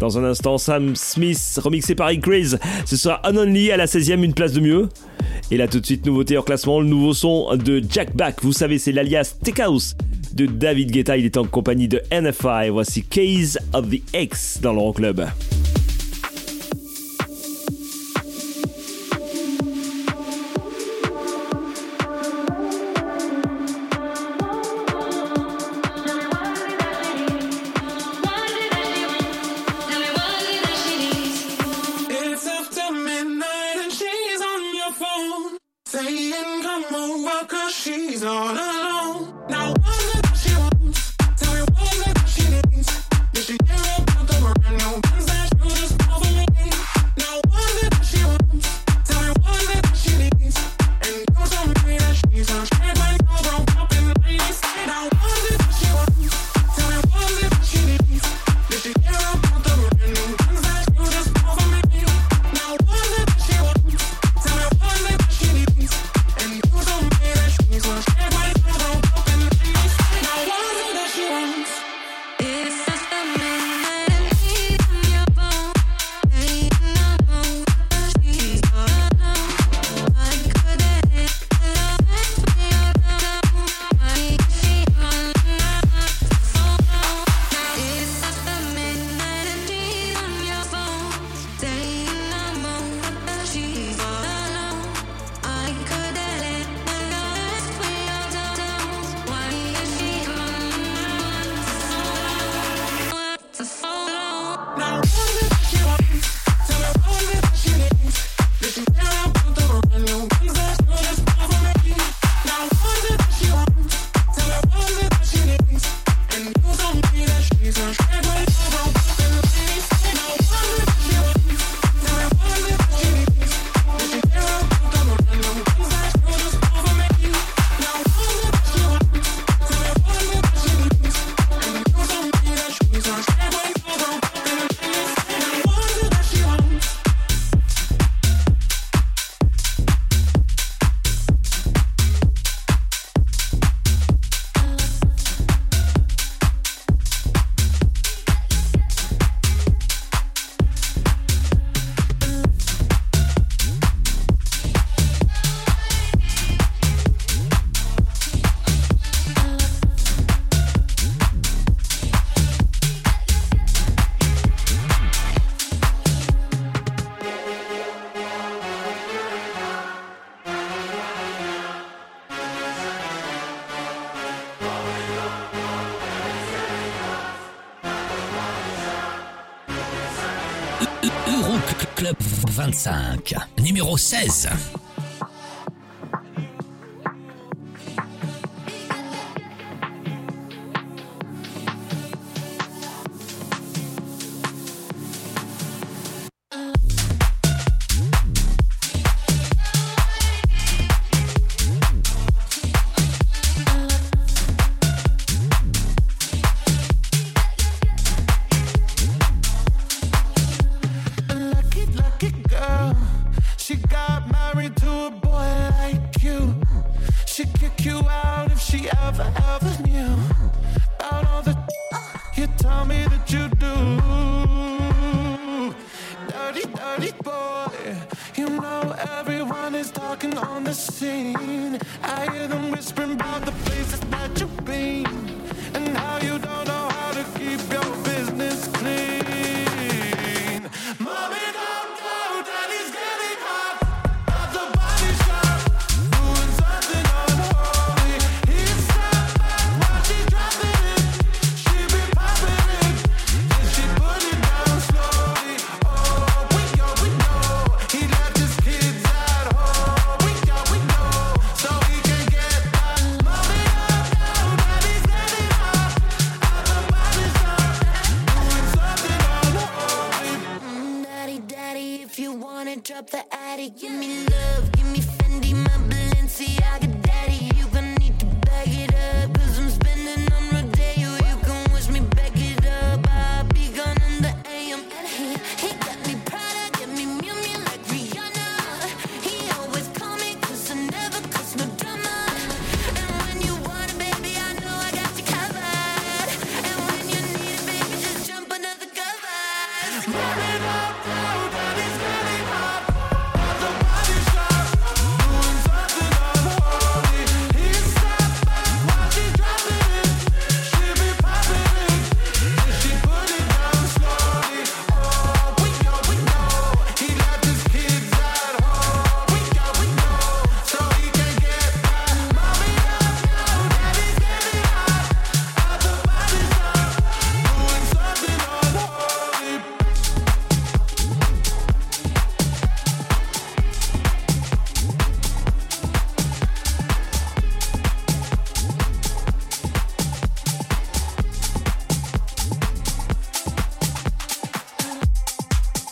Dans 0.00 0.18
un 0.18 0.24
instant, 0.24 0.58
Sam 0.58 0.96
Smith, 0.96 1.60
remixé 1.62 1.94
par 1.94 2.08
Rick 2.08 2.24
Ce 2.84 2.96
sera 2.96 3.22
Unonly 3.24 3.70
à 3.70 3.76
la 3.76 3.86
16ème, 3.86 4.24
une 4.24 4.34
place 4.34 4.54
de 4.54 4.60
mieux. 4.60 4.88
Et 5.52 5.56
là, 5.56 5.68
tout 5.68 5.78
de 5.78 5.86
suite, 5.86 6.04
nouveauté 6.04 6.36
hors 6.36 6.44
classement, 6.44 6.80
le 6.80 6.88
nouveau 6.88 7.14
son 7.14 7.54
de 7.54 7.80
Jack 7.88 8.16
Back. 8.16 8.42
Vous 8.42 8.52
savez, 8.52 8.80
c'est 8.80 8.90
l'alias 8.90 9.36
Tech 9.40 9.60
House 9.60 9.94
de 10.34 10.46
David 10.46 10.90
Guetta. 10.90 11.16
Il 11.16 11.26
est 11.26 11.36
en 11.36 11.44
compagnie 11.44 11.86
de 11.86 12.02
NFI. 12.10 12.70
Voici 12.70 13.04
Case 13.04 13.56
of 13.72 13.88
the 13.88 14.02
X 14.12 14.58
dans 14.60 14.72
l'Euroclub. 14.72 15.18
Club. 15.18 15.55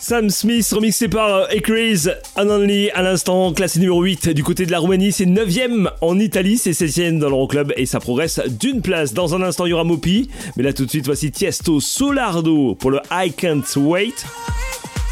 Sam 0.07 0.29
Smith 0.29 0.71
remixé 0.71 1.07
par 1.07 1.33
euh, 1.33 1.45
Acraze, 1.47 2.15
Unonly 2.37 2.91
à 2.91 3.01
l'instant, 3.01 3.51
classé 3.53 3.79
numéro 3.79 4.03
8 4.03 4.29
du 4.29 4.43
côté 4.43 4.67
de 4.67 4.71
la 4.71 4.77
Roumanie, 4.77 5.11
c'est 5.11 5.25
9ème 5.25 5.89
en 5.99 6.19
Italie, 6.19 6.59
c'est 6.59 6.73
16ème 6.73 7.17
dans 7.17 7.27
l'Euroclub 7.27 7.73
et 7.75 7.87
ça 7.87 7.99
progresse 7.99 8.39
d'une 8.47 8.83
place. 8.83 9.15
Dans 9.15 9.33
un 9.33 9.41
instant, 9.41 9.65
il 9.65 9.71
y 9.71 9.73
aura 9.73 9.83
Mopi, 9.83 10.29
mais 10.57 10.61
là 10.61 10.73
tout 10.73 10.85
de 10.85 10.91
suite, 10.91 11.07
voici 11.07 11.31
Tiesto 11.31 11.79
Solardo 11.79 12.75
pour 12.75 12.91
le 12.91 12.99
I 13.09 13.31
Can't 13.31 13.63
Wait. 13.77 14.13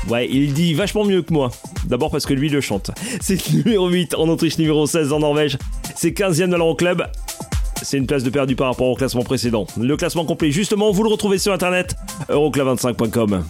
Ouais, 0.10 0.30
il 0.30 0.54
dit 0.54 0.76
vachement 0.76 1.06
mieux 1.06 1.24
que 1.24 1.34
moi. 1.34 1.50
D'abord 1.86 2.12
parce 2.12 2.28
que 2.28 2.36
lui 2.36 2.50
le 2.50 2.62
chante. 2.62 2.92
C'est 3.20 3.52
numéro 3.52 3.90
8 3.90 4.14
en 4.14 4.30
Autriche, 4.30 4.60
numéro 4.60 4.86
16 4.86 5.12
en 5.12 5.22
Norvège. 5.22 5.58
C'est 5.96 6.12
15ème 6.12 6.50
dans 6.50 6.58
l'Euroclub. 6.58 7.02
C'est 7.82 7.98
une 7.98 8.06
place 8.06 8.22
de 8.22 8.30
perdu 8.30 8.56
par 8.56 8.68
rapport 8.68 8.90
au 8.90 8.96
classement 8.96 9.24
précédent. 9.24 9.66
Le 9.76 9.98
classement 9.98 10.26
complet, 10.26 10.52
justement, 10.52 10.92
vous 10.92 11.02
le 11.02 11.10
retrouvez 11.10 11.40
sur 11.40 11.52
internet 11.52 11.96
euroclub25.com. 12.30 13.44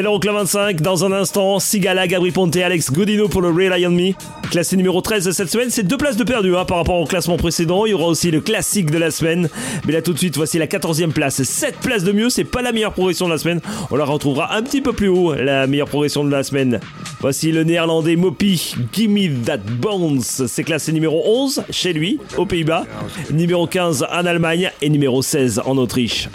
C'est 0.00 0.04
l'Euroclub 0.04 0.32
25. 0.32 0.80
Dans 0.80 1.04
un 1.04 1.12
instant, 1.12 1.58
Sigala, 1.58 2.06
Gabri 2.06 2.30
Ponte, 2.30 2.56
Alex 2.56 2.90
Godino 2.90 3.28
pour 3.28 3.42
le 3.42 3.48
Rely 3.48 3.86
on 3.86 3.90
Me. 3.90 4.12
Classé 4.50 4.74
numéro 4.78 5.02
13 5.02 5.26
de 5.26 5.30
cette 5.30 5.50
semaine, 5.50 5.68
c'est 5.68 5.82
deux 5.82 5.98
places 5.98 6.16
de 6.16 6.24
perdu 6.24 6.56
hein, 6.56 6.64
par 6.64 6.78
rapport 6.78 6.98
au 6.98 7.04
classement 7.04 7.36
précédent. 7.36 7.84
Il 7.84 7.90
y 7.90 7.92
aura 7.92 8.06
aussi 8.06 8.30
le 8.30 8.40
classique 8.40 8.90
de 8.90 8.96
la 8.96 9.10
semaine. 9.10 9.50
Mais 9.84 9.92
là 9.92 10.00
tout 10.00 10.14
de 10.14 10.18
suite, 10.18 10.38
voici 10.38 10.56
la 10.56 10.66
14e 10.66 11.10
place. 11.10 11.42
7 11.42 11.80
places 11.80 12.02
de 12.02 12.12
mieux, 12.12 12.30
c'est 12.30 12.44
pas 12.44 12.62
la 12.62 12.72
meilleure 12.72 12.94
progression 12.94 13.26
de 13.26 13.32
la 13.32 13.36
semaine. 13.36 13.60
On 13.90 13.96
la 13.96 14.06
retrouvera 14.06 14.56
un 14.56 14.62
petit 14.62 14.80
peu 14.80 14.94
plus 14.94 15.08
haut, 15.08 15.34
la 15.34 15.66
meilleure 15.66 15.88
progression 15.88 16.24
de 16.24 16.30
la 16.30 16.44
semaine. 16.44 16.80
Voici 17.20 17.52
le 17.52 17.62
néerlandais 17.62 18.16
Mopi, 18.16 18.74
Gimme 18.94 19.42
That 19.44 19.58
Bones. 19.58 20.22
C'est 20.22 20.64
classé 20.64 20.92
numéro 20.92 21.22
11 21.26 21.64
chez 21.68 21.92
lui, 21.92 22.18
aux 22.38 22.46
Pays-Bas. 22.46 22.86
Numéro 23.32 23.66
15 23.66 24.06
en 24.10 24.24
Allemagne 24.24 24.70
et 24.80 24.88
numéro 24.88 25.20
16 25.20 25.60
en 25.66 25.76
Autriche. 25.76 26.30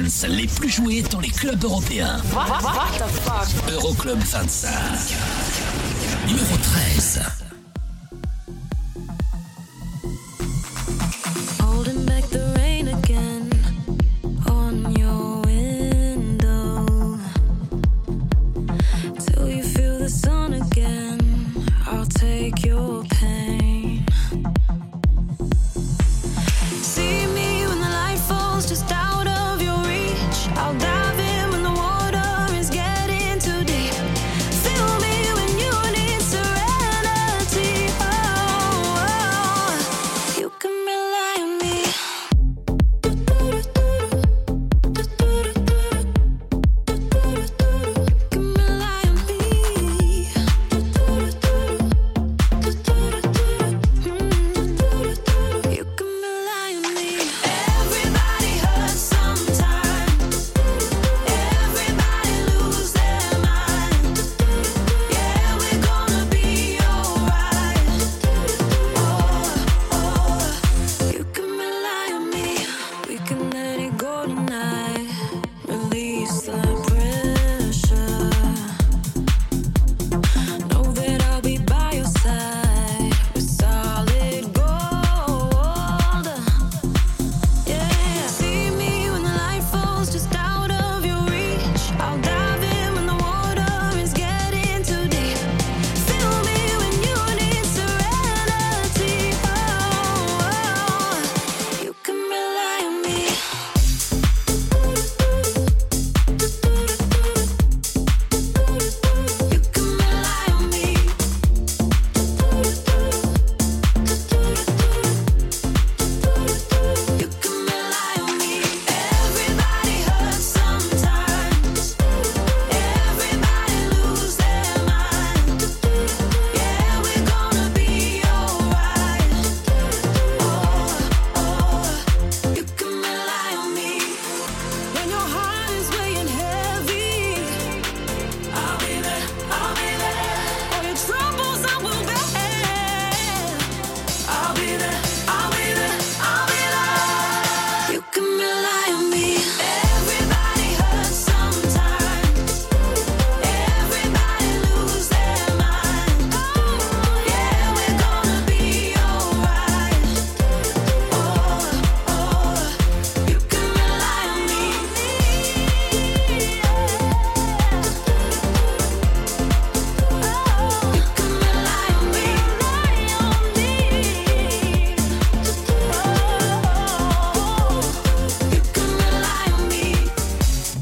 dance 0.00 0.26
les 0.28 0.46
plus 0.46 0.68
joués 0.68 1.02
dans 1.10 1.20
les 1.20 1.30
clubs 1.30 1.62
européens. 1.64 2.20
What, 2.32 2.48
what, 2.48 2.62
what 2.62 2.98
the 2.98 3.08
fuck? 3.08 3.72
Euroclub 3.72 4.18
25. 4.18 4.77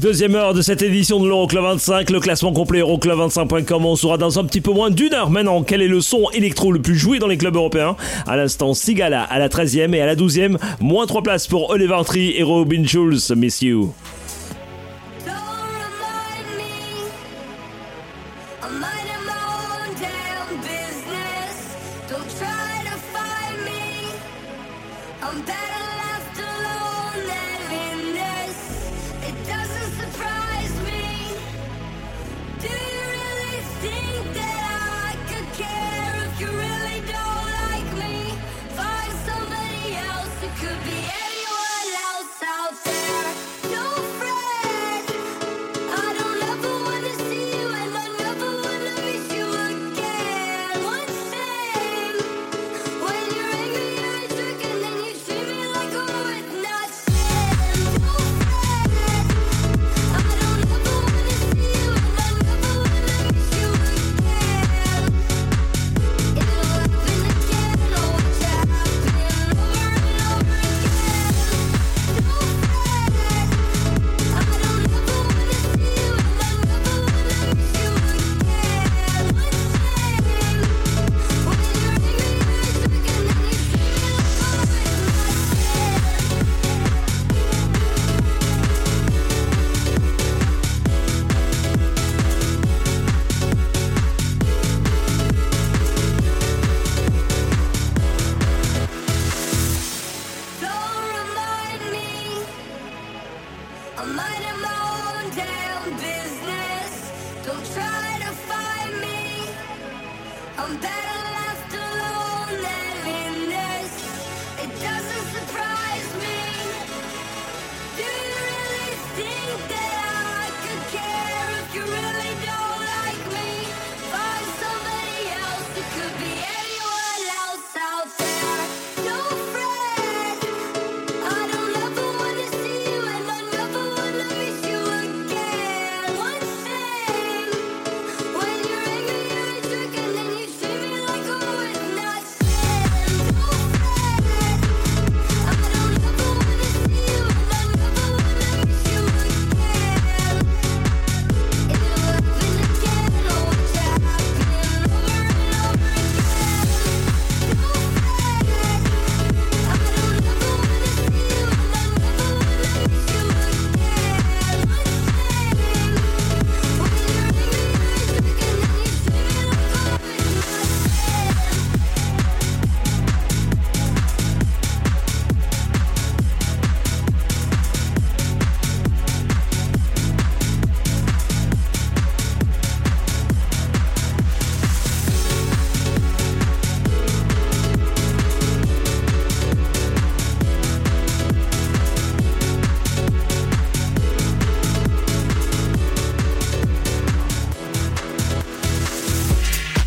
Deuxième 0.07 0.35
heure 0.35 0.53
de 0.53 0.61
cette 0.61 0.81
édition 0.83 1.19
de 1.19 1.27
l'Euroclub 1.27 1.63
25. 1.63 2.11
Le 2.11 2.21
classement 2.21 2.53
complet 2.53 2.79
Euroclub25.com. 2.79 3.85
On 3.85 3.97
saura 3.97 4.17
dans 4.17 4.39
un 4.39 4.45
petit 4.45 4.61
peu 4.61 4.71
moins 4.71 4.89
d'une 4.89 5.13
heure 5.13 5.29
maintenant 5.29 5.63
quel 5.63 5.81
est 5.81 5.89
le 5.89 5.99
son 5.99 6.29
électro 6.31 6.71
le 6.71 6.81
plus 6.81 6.95
joué 6.95 7.19
dans 7.19 7.27
les 7.27 7.37
clubs 7.37 7.57
européens. 7.57 7.97
À 8.25 8.37
l'instant, 8.37 8.73
Sigala 8.73 9.23
à 9.23 9.37
la 9.37 9.49
13e 9.49 9.93
et 9.93 9.99
à 9.99 10.05
la 10.05 10.15
12e. 10.15 10.59
Moins 10.79 11.07
3 11.07 11.23
places 11.23 11.47
pour 11.47 11.71
Oliver 11.71 11.99
Tree 12.05 12.33
et 12.37 12.43
Robin 12.43 12.85
Schulz, 12.85 13.33
Miss 13.35 13.61
you. 13.61 13.93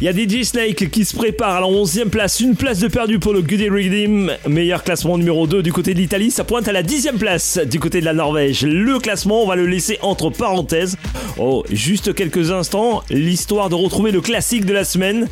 Il 0.03 0.07
y 0.07 0.09
a 0.09 0.13
DJ 0.13 0.45
Snake 0.45 0.89
qui 0.91 1.05
se 1.05 1.15
prépare 1.15 1.57
à 1.57 1.61
la 1.61 1.67
11e 1.67 2.09
place, 2.09 2.41
une 2.41 2.57
place 2.57 2.79
de 2.79 2.89
perdu 2.89 3.19
pour 3.19 3.35
le 3.35 3.43
Goody 3.43 3.69
Redeem, 3.69 4.33
meilleur 4.49 4.83
classement 4.83 5.19
numéro 5.19 5.47
2 5.47 5.63
du 5.63 5.75
côté 5.75 5.93
de 5.93 5.99
l'Italie, 5.99 6.31
ça 6.31 6.43
pointe 6.43 6.67
à 6.69 6.73
la 6.73 6.83
10e 6.83 7.19
place 7.19 7.59
du 7.59 7.79
côté 7.79 8.01
de 8.01 8.07
la 8.07 8.15
Norvège. 8.15 8.63
Le 8.63 8.99
classement, 8.99 9.43
on 9.43 9.47
va 9.47 9.57
le 9.57 9.67
laisser 9.67 9.99
entre 10.01 10.31
parenthèses. 10.31 10.97
Oh, 11.37 11.65
juste 11.71 12.15
quelques 12.15 12.51
instants, 12.51 13.03
l'histoire 13.11 13.69
de 13.69 13.75
retrouver 13.75 14.11
le 14.11 14.23
classique 14.23 14.65
de 14.65 14.73
la 14.73 14.85
semaine. 14.85 15.29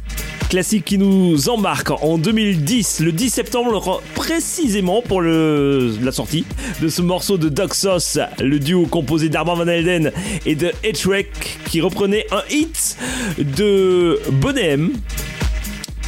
Classique 0.50 0.86
qui 0.86 0.96
nous 0.96 1.50
embarque 1.50 1.90
en 1.90 2.16
2010, 2.16 3.00
le 3.00 3.12
10 3.12 3.28
septembre 3.28 4.02
précisément 4.14 5.02
pour 5.02 5.20
la 5.20 6.10
sortie 6.10 6.46
de 6.80 6.88
ce 6.88 7.02
morceau 7.02 7.36
de 7.36 7.50
Doc 7.50 7.74
Sauce, 7.74 8.18
le 8.40 8.58
duo 8.58 8.86
composé 8.86 9.28
d'Armand 9.28 9.56
Van 9.56 9.66
Helden 9.66 10.10
et 10.46 10.54
de 10.54 10.72
Etchwek 10.82 11.58
qui 11.68 11.82
reprenait 11.82 12.26
un 12.32 12.42
hit 12.50 12.96
de 13.36 14.18
Bonnet 14.32 14.57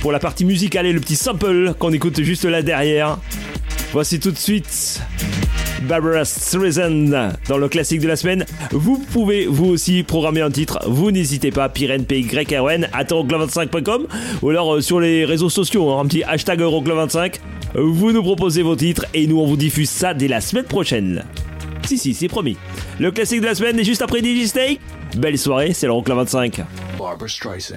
Pour 0.01 0.11
la 0.11 0.19
partie 0.19 0.45
musicale 0.45 0.87
et 0.87 0.93
le 0.93 0.99
petit 0.99 1.15
sample 1.15 1.75
qu'on 1.79 1.93
écoute 1.93 2.21
juste 2.23 2.45
là 2.45 2.63
derrière. 2.63 3.19
Voici 3.93 4.19
tout 4.19 4.33
de 4.33 4.37
suite 4.37 5.01
Barbara 5.83 6.25
Streisand 6.25 7.33
dans 7.49 7.59
le 7.59 7.69
classique 7.69 8.01
de 8.01 8.09
la 8.09 8.17
semaine. 8.17 8.45
Vous 8.73 8.99
pouvez 8.99 9.47
vous 9.47 9.67
aussi 9.67 10.03
programmer 10.03 10.41
un 10.41 10.51
titre. 10.51 10.81
Vous 10.89 11.13
n'hésitez 11.13 11.53
pas, 11.53 11.69
Pyren, 11.69 12.05
P-Y-R-O-N, 12.05 12.89
euroclub25.com 12.93 14.09
ou 14.43 14.51
alors 14.51 14.75
euh, 14.75 14.81
sur 14.81 14.99
les 14.99 15.25
réseaux 15.25 15.51
sociaux, 15.51 15.91
hein, 15.91 16.01
un 16.01 16.07
petit 16.07 16.25
hashtag 16.25 16.61
Euroclub25. 16.61 17.37
Vous 17.75 18.11
nous 18.11 18.23
proposez 18.23 18.63
vos 18.63 18.75
titres 18.75 19.07
et 19.15 19.29
nous 19.29 19.39
on 19.39 19.47
vous 19.47 19.57
diffuse 19.57 19.91
ça 19.91 20.13
dès 20.13 20.27
la 20.29 20.41
semaine 20.41 20.65
prochaine. 20.65 21.25
Si, 21.87 21.99
si, 21.99 22.15
c'est 22.15 22.29
promis. 22.29 22.57
Le 22.99 23.13
classique 23.13 23.43
de 23.43 23.47
la 23.47 23.55
semaine 23.55 23.79
est 23.79 23.85
juste 23.85 24.03
après 24.03 24.21
DJ 24.21 24.47
Steak. 24.47 24.81
Belle 25.17 25.39
soirée, 25.39 25.73
c'est 25.73 25.87
l'Euroclub 25.87 26.17
25. 26.17 26.63
Barbara 26.99 27.29
Streisand. 27.29 27.77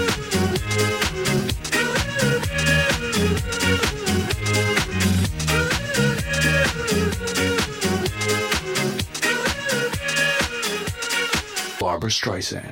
Barbara 12.01 12.09
Streisand. 12.09 12.71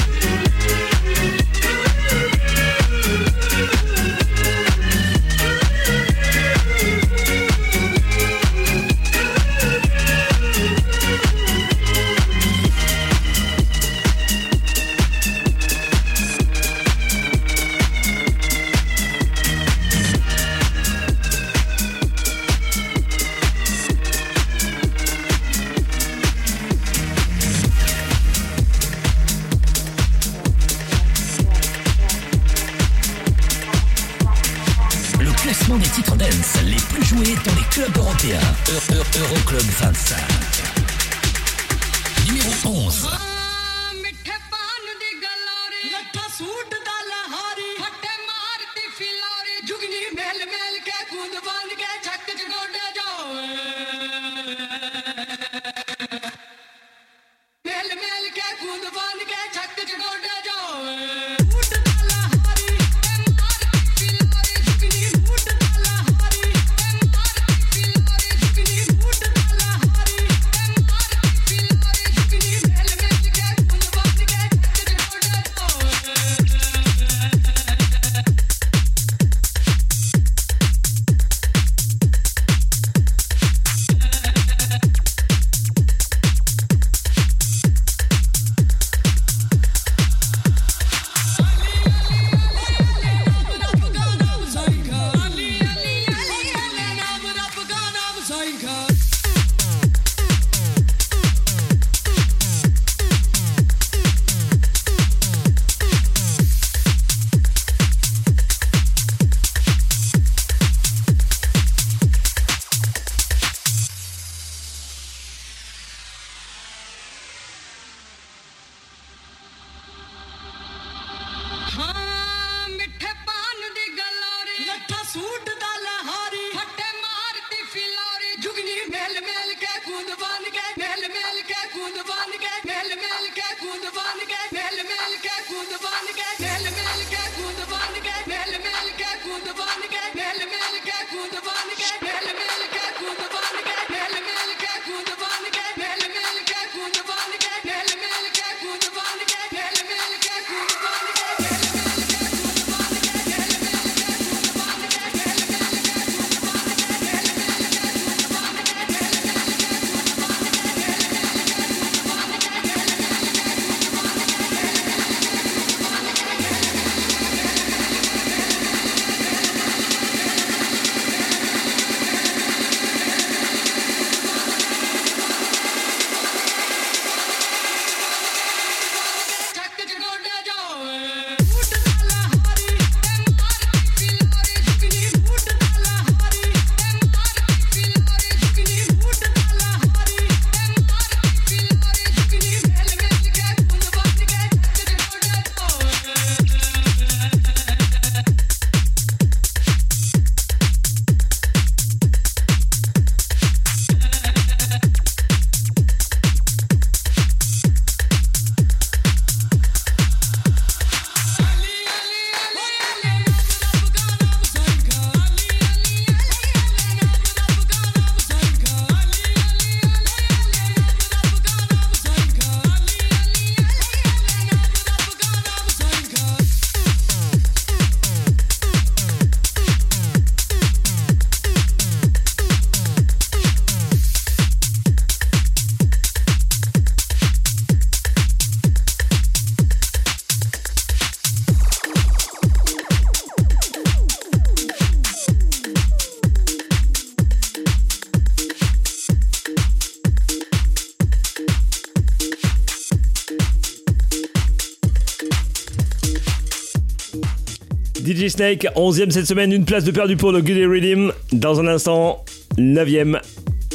Snake, 258.31 258.65
11ème 258.77 259.09
cette 259.11 259.27
semaine, 259.27 259.51
une 259.51 259.65
place 259.65 259.83
de 259.83 259.91
perdu 259.91 260.15
pour 260.15 260.31
le 260.31 260.41
Goody 260.41 260.65
Rhythm. 260.65 261.11
Dans 261.33 261.59
un 261.59 261.67
instant, 261.67 262.23
9ème, 262.57 263.19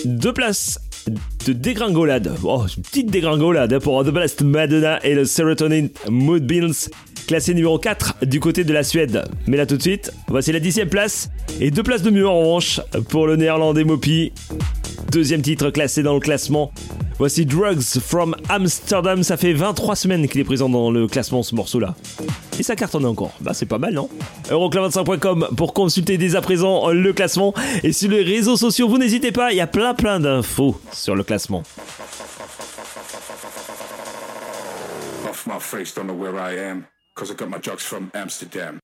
deux 0.06 0.32
places 0.32 0.80
de 1.46 1.52
dégringolade. 1.52 2.32
Oh, 2.42 2.64
une 2.74 2.82
petite 2.82 3.10
dégringolade 3.10 3.78
pour 3.80 4.02
The 4.02 4.08
Blessed 4.08 4.42
Madonna 4.42 4.98
et 5.04 5.14
le 5.14 5.26
Serotonin 5.26 5.88
Mood 6.08 6.46
Beans, 6.46 6.88
classé 7.26 7.52
numéro 7.52 7.78
4 7.78 8.24
du 8.24 8.40
côté 8.40 8.64
de 8.64 8.72
la 8.72 8.82
Suède. 8.82 9.24
Mais 9.46 9.58
là 9.58 9.66
tout 9.66 9.76
de 9.76 9.82
suite, 9.82 10.10
voici 10.28 10.52
la 10.52 10.60
10ème 10.60 10.88
place 10.88 11.28
et 11.60 11.70
deux 11.70 11.82
places 11.82 12.02
de 12.02 12.10
mieux 12.10 12.26
en 12.26 12.38
revanche 12.38 12.80
pour 13.10 13.26
le 13.26 13.36
néerlandais 13.36 13.84
Mopi. 13.84 14.32
Deuxième 15.12 15.42
titre 15.42 15.68
classé 15.68 16.02
dans 16.02 16.14
le 16.14 16.20
classement. 16.20 16.72
Voici 17.18 17.46
Drugs 17.46 17.98
from 18.00 18.36
Amsterdam. 18.50 19.22
Ça 19.22 19.38
fait 19.38 19.54
23 19.54 19.96
semaines 19.96 20.28
qu'il 20.28 20.40
est 20.40 20.44
présent 20.44 20.68
dans 20.68 20.90
le 20.90 21.06
classement, 21.06 21.42
ce 21.42 21.54
morceau-là. 21.54 21.94
Et 22.58 22.62
ça 22.62 22.76
cartonne 22.76 23.06
encore. 23.06 23.32
Bah, 23.40 23.54
c'est 23.54 23.66
pas 23.66 23.78
mal, 23.78 23.94
non 23.94 24.10
Euroclub25.com 24.50 25.48
pour 25.56 25.72
consulter 25.72 26.18
dès 26.18 26.36
à 26.36 26.42
présent 26.42 26.90
le 26.90 27.12
classement. 27.14 27.54
Et 27.82 27.92
sur 27.92 28.10
les 28.10 28.22
réseaux 28.22 28.56
sociaux, 28.58 28.88
vous 28.88 28.98
n'hésitez 28.98 29.32
pas, 29.32 29.52
il 29.52 29.56
y 29.56 29.62
a 29.62 29.66
plein 29.66 29.94
plein 29.94 30.20
d'infos 30.20 30.78
sur 30.92 31.16
le 31.16 31.22
classement. 31.22 31.62
Off 35.28 35.46
my 35.46 35.58
face, 35.58 35.94
don't 35.94 36.06
know 36.06 36.14
where 36.14 36.34
I 36.34 36.58
am. 36.58 36.84
Cause 37.14 37.30
I 37.30 37.34
got 37.34 37.48
my 37.48 37.58
drugs 37.58 37.82
from 37.82 38.10
Amsterdam. 38.14 38.78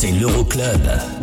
C'est 0.00 0.12
l'Euroclub. 0.12 1.17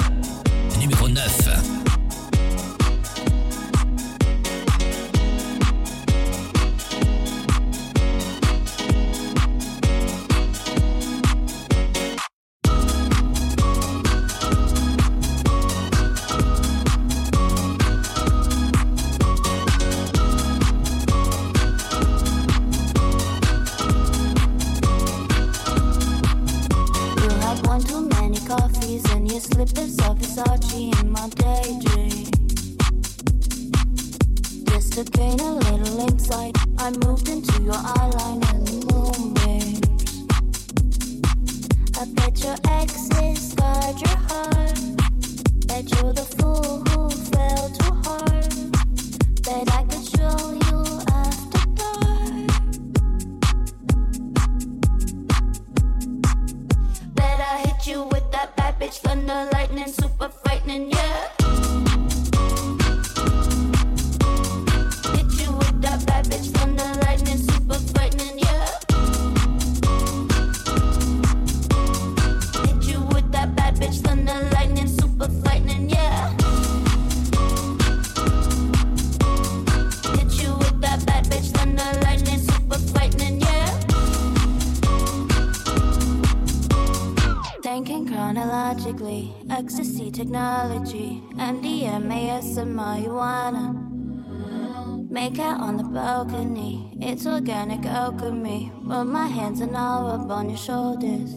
up 100.15 100.29
on 100.31 100.49
your 100.49 100.57
shoulders. 100.57 101.35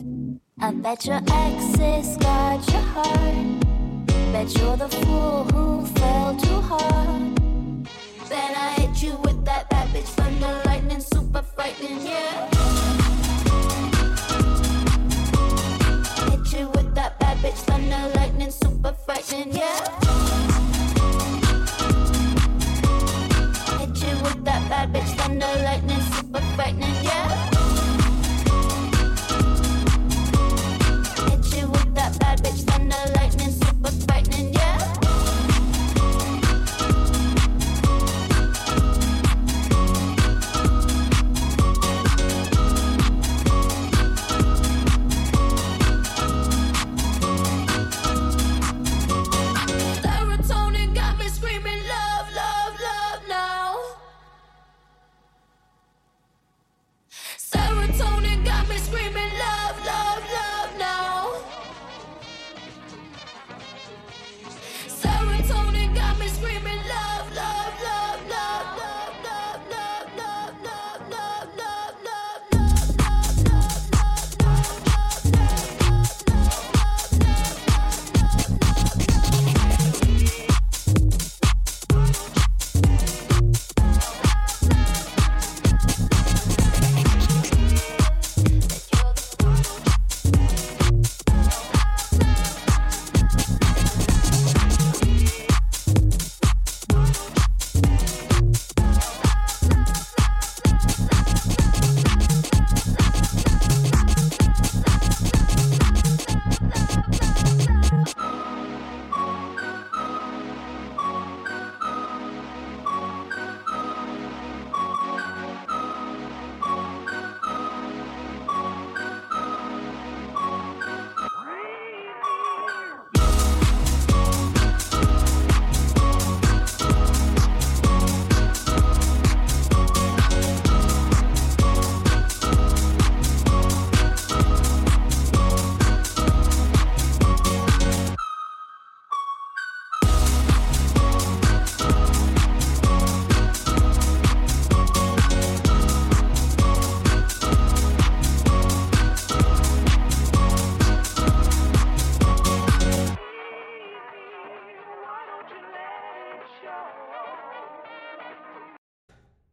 I 0.61 0.71
bet 0.71 1.05
you're 1.05 1.21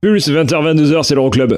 Pulse, 0.06 0.30
20h-22h, 0.30 1.02
c'est 1.02 1.16
l'Euroclub. 1.16 1.58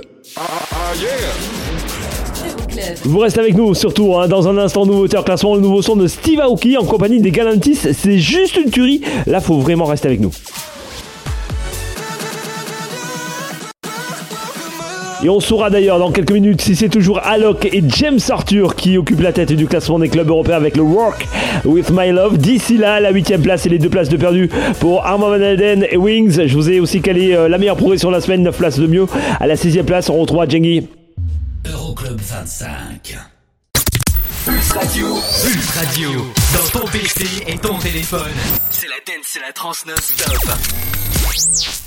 Vous 3.03 3.19
restez 3.19 3.41
avec 3.41 3.57
nous, 3.57 3.75
surtout 3.75 4.15
hein, 4.15 4.29
dans 4.29 4.47
un 4.47 4.57
instant, 4.57 4.85
nouveau 4.85 5.03
auteur 5.03 5.25
classement, 5.25 5.55
le 5.55 5.59
nouveau 5.59 5.81
son 5.81 5.97
de 5.97 6.07
Steve 6.07 6.39
Aoki 6.39 6.77
en 6.77 6.85
compagnie 6.85 7.19
des 7.19 7.31
Galantis. 7.31 7.75
C'est 7.75 8.19
juste 8.19 8.55
une 8.55 8.71
tuerie. 8.71 9.01
Là, 9.25 9.41
faut 9.41 9.59
vraiment 9.59 9.83
rester 9.83 10.07
avec 10.07 10.21
nous. 10.21 10.31
Et 15.23 15.29
on 15.29 15.39
saura 15.39 15.71
d'ailleurs 15.71 15.97
dans 15.97 16.11
quelques 16.11 16.31
minutes 16.31 16.61
si 16.61 16.75
c'est 16.75 16.89
toujours 16.89 17.19
Alok 17.23 17.65
et 17.65 17.83
James 17.87 18.19
Arthur 18.29 18.75
qui 18.75 18.97
occupent 18.97 19.21
la 19.21 19.33
tête 19.33 19.51
du 19.51 19.65
classement 19.65 19.97
des 19.97 20.09
clubs 20.09 20.29
européens 20.29 20.57
avec 20.57 20.77
le 20.77 20.83
Work 20.83 21.27
with 21.65 21.89
My 21.91 22.11
Love. 22.11 22.37
D'ici 22.37 22.77
là, 22.77 22.99
la 22.99 23.11
huitième 23.11 23.41
place 23.41 23.65
et 23.65 23.69
les 23.69 23.79
deux 23.79 23.89
places 23.89 24.09
de 24.09 24.17
perdu 24.17 24.49
pour 24.79 25.05
Armand 25.05 25.29
Van 25.29 25.41
Helden 25.41 25.87
et 25.89 25.97
Wings. 25.97 26.45
Je 26.45 26.53
vous 26.53 26.69
ai 26.69 26.79
aussi 26.79 27.01
calé 27.01 27.33
euh, 27.33 27.49
la 27.49 27.57
meilleure 27.57 27.77
progression 27.77 28.09
de 28.09 28.15
la 28.15 28.21
semaine, 28.21 28.43
9 28.43 28.55
places 28.55 28.79
de 28.79 28.85
mieux. 28.85 29.07
À 29.39 29.47
la 29.47 29.55
sixième 29.55 29.85
place, 29.85 30.09
on 30.09 30.19
retrouve 30.19 30.47
Jengi. 30.47 30.87
Euroclub 31.65 32.19
25. 32.19 33.17
Pulse 34.45 34.71
Radio. 34.71 35.07
Pulse 35.43 35.69
Radio. 35.71 36.09
Dans 36.53 36.79
ton 36.79 36.87
PC 36.87 37.25
et 37.47 37.57
ton 37.57 37.77
téléphone. 37.79 38.21
C'est 38.69 38.87
la 38.87 38.95
dance, 39.05 39.25
c'est 39.25 39.41
la 39.41 39.51
trans 39.51 39.71
non-stop. 39.87 41.86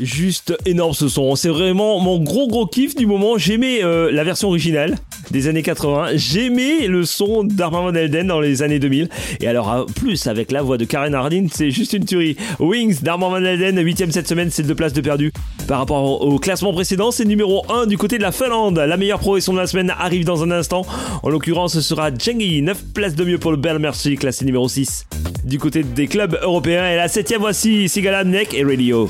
juste 0.00 0.56
énorme 0.66 0.94
ce 0.94 1.08
son. 1.08 1.36
C'est 1.36 1.48
vraiment 1.48 2.00
mon 2.00 2.18
gros 2.18 2.48
gros 2.48 2.66
kiff 2.66 2.94
du 2.94 3.06
moment. 3.06 3.38
J'aimais 3.38 3.82
euh, 3.82 4.10
la 4.10 4.24
version 4.24 4.48
originale 4.48 4.96
des 5.30 5.48
années 5.48 5.62
80. 5.62 6.12
J'aimais 6.14 6.86
le 6.86 7.04
son 7.04 7.44
d'Armin 7.44 7.82
Van 7.82 7.94
Elden 7.94 8.26
dans 8.26 8.40
les 8.40 8.62
années 8.62 8.78
2000. 8.78 9.08
Et 9.40 9.46
alors, 9.46 9.72
euh, 9.72 9.84
plus 9.84 10.26
avec 10.26 10.50
la 10.50 10.62
voix 10.62 10.78
de 10.78 10.84
Karen 10.84 11.14
Hardin, 11.14 11.46
c'est 11.52 11.70
juste 11.70 11.92
une 11.92 12.04
tuerie. 12.04 12.36
Wings 12.58 13.00
d'Armin 13.02 13.28
Van 13.28 13.44
Elden, 13.44 13.78
8ème 13.82 14.10
cette 14.10 14.28
semaine, 14.28 14.50
c'est 14.50 14.62
deux 14.62 14.74
places 14.74 14.92
de 14.92 15.00
perdu. 15.00 15.32
Par 15.68 15.78
rapport 15.78 16.22
au 16.22 16.38
classement 16.38 16.72
précédent, 16.72 17.10
c'est 17.10 17.24
numéro 17.24 17.64
1 17.70 17.86
du 17.86 17.96
côté 17.98 18.18
de 18.18 18.22
la 18.22 18.32
Finlande. 18.32 18.78
La 18.78 18.96
meilleure 18.96 19.20
progression 19.20 19.52
de 19.52 19.58
la 19.58 19.66
semaine 19.66 19.92
arrive 19.98 20.24
dans 20.24 20.42
un 20.42 20.50
instant. 20.50 20.84
En 21.22 21.28
l'occurrence, 21.28 21.74
ce 21.74 21.80
sera 21.80 22.10
Jengi, 22.14 22.62
9 22.62 22.84
places 22.94 23.14
de 23.14 23.24
mieux 23.24 23.38
pour 23.38 23.50
le 23.50 23.56
Bel 23.56 23.78
Merci, 23.78 24.16
classé 24.16 24.44
numéro 24.44 24.68
6. 24.68 25.06
Du 25.44 25.58
côté 25.58 25.82
des 25.82 26.06
clubs 26.06 26.38
européens, 26.42 26.90
et 26.90 26.96
la 26.96 27.06
7ème 27.06 27.38
voici 27.38 27.88
sigaladnek 27.88 28.54
et 28.54 28.64
Radio. 28.64 29.08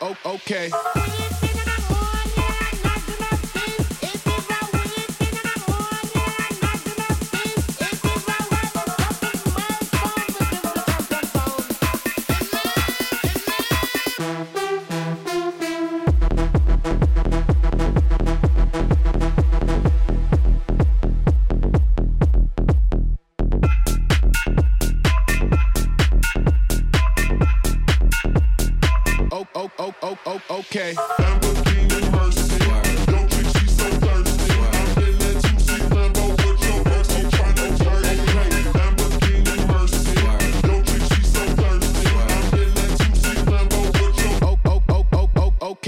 oh, 0.00 0.16
oh, 0.24 0.34
okay. 0.34 1.05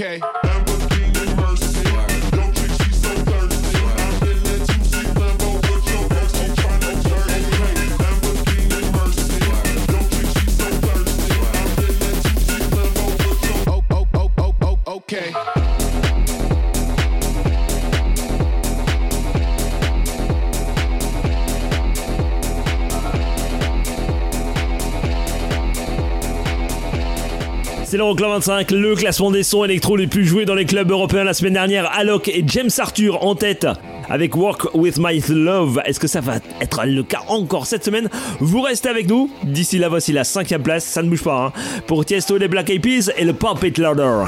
okay. 0.01 0.21
25, 28.01 28.71
le 28.71 28.95
classement 28.95 29.29
des 29.29 29.43
sons 29.43 29.65
électro 29.65 29.97
les 29.97 30.07
plus 30.07 30.25
joués 30.25 30.45
dans 30.45 30.55
les 30.55 30.63
clubs 30.65 30.89
européens 30.89 31.25
la 31.25 31.33
semaine 31.33 31.53
dernière. 31.53 31.91
Alok 31.91 32.29
et 32.29 32.43
James 32.47 32.69
Arthur 32.77 33.23
en 33.25 33.35
tête 33.35 33.67
avec 34.09 34.37
Work 34.37 34.73
With 34.73 34.97
My 34.99 35.21
Love. 35.27 35.81
Est-ce 35.85 35.99
que 35.99 36.07
ça 36.07 36.21
va 36.21 36.35
être 36.61 36.85
le 36.85 37.03
cas 37.03 37.23
encore 37.27 37.65
cette 37.65 37.83
semaine? 37.83 38.09
Vous 38.39 38.61
restez 38.61 38.87
avec 38.87 39.09
nous. 39.09 39.29
D'ici 39.43 39.77
là, 39.77 39.89
voici 39.89 40.13
la 40.13 40.23
cinquième 40.23 40.63
place. 40.63 40.85
Ça 40.85 41.03
ne 41.03 41.09
bouge 41.09 41.23
pas. 41.23 41.47
Hein. 41.47 41.81
Pour 41.87 42.05
Tiesto, 42.05 42.37
les 42.37 42.47
Black 42.47 42.69
Eyed 42.69 42.81
Peas 42.81 43.11
et 43.17 43.25
le 43.25 43.33
Puppet 43.33 43.73
Louder. 43.77 44.23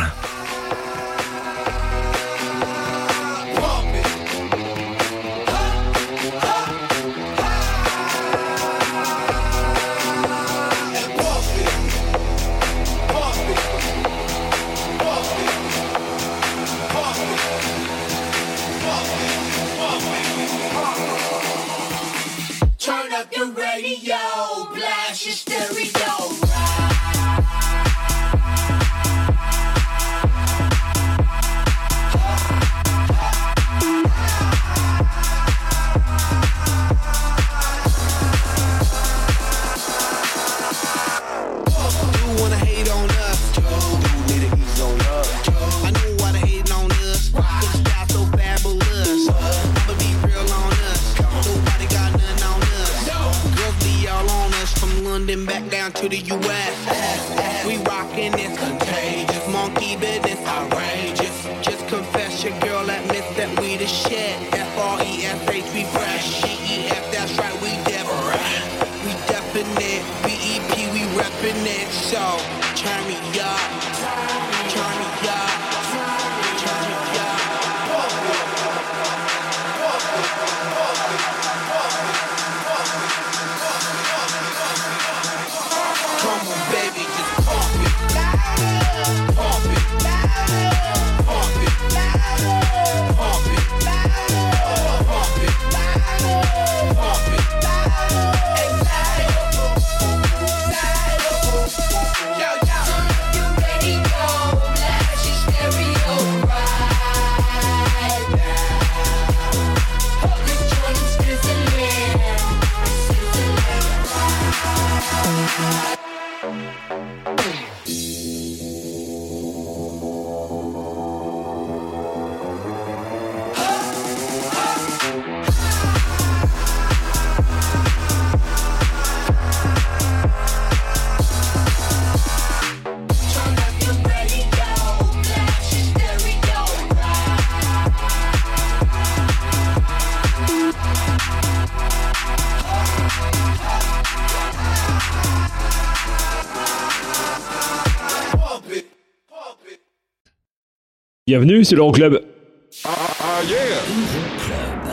Bienvenue, 151.31 151.63
c'est 151.63 151.75
l'Euroclub. 151.77 152.19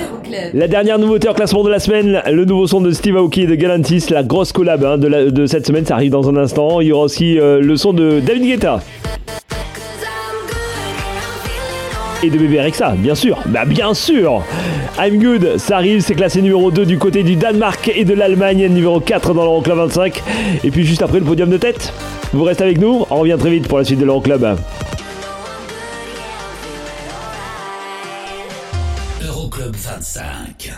Euroclub. 0.00 0.50
La 0.54 0.68
dernière 0.68 1.00
nouveauté 1.00 1.28
en 1.28 1.34
classement 1.34 1.64
de 1.64 1.68
la 1.68 1.80
semaine, 1.80 2.22
le 2.30 2.44
nouveau 2.44 2.68
son 2.68 2.80
de 2.80 2.92
Steve 2.92 3.16
Aoki 3.16 3.42
et 3.42 3.46
de 3.48 3.56
Galantis, 3.56 4.04
la 4.10 4.22
grosse 4.22 4.52
collab 4.52 4.84
hein, 4.84 4.98
de, 4.98 5.08
la- 5.08 5.24
de 5.32 5.46
cette 5.46 5.66
semaine, 5.66 5.84
ça 5.84 5.94
arrive 5.94 6.12
dans 6.12 6.28
un 6.28 6.36
instant. 6.36 6.80
Il 6.80 6.86
y 6.86 6.92
aura 6.92 7.06
aussi 7.06 7.40
euh, 7.40 7.60
le 7.60 7.76
son 7.76 7.92
de 7.92 8.20
David 8.20 8.44
Guetta. 8.44 8.80
Et 12.22 12.30
de 12.30 12.38
Bébé 12.38 12.60
Rexa, 12.60 12.90
bien 12.96 13.16
sûr, 13.16 13.40
bah 13.46 13.64
bien 13.64 13.92
sûr 13.92 14.44
I'm 14.96 15.18
Good, 15.20 15.56
ça 15.58 15.74
arrive, 15.78 16.02
c'est 16.02 16.14
classé 16.14 16.40
numéro 16.40 16.70
2 16.70 16.86
du 16.86 16.98
côté 16.98 17.24
du 17.24 17.34
Danemark 17.34 17.90
et 17.92 18.04
de 18.04 18.14
l'Allemagne, 18.14 18.68
numéro 18.68 19.00
4 19.00 19.34
dans 19.34 19.42
l'Euroclub 19.42 19.76
25. 19.76 20.22
Et 20.62 20.70
puis 20.70 20.84
juste 20.84 21.02
après 21.02 21.18
le 21.18 21.24
podium 21.24 21.50
de 21.50 21.56
tête, 21.56 21.92
vous 22.32 22.44
restez 22.44 22.62
avec 22.62 22.78
nous, 22.78 23.04
on 23.10 23.16
revient 23.16 23.36
très 23.40 23.50
vite 23.50 23.66
pour 23.66 23.78
la 23.78 23.84
suite 23.84 23.98
de 23.98 24.04
l'Euroclub. 24.04 24.46
25. 29.78 30.72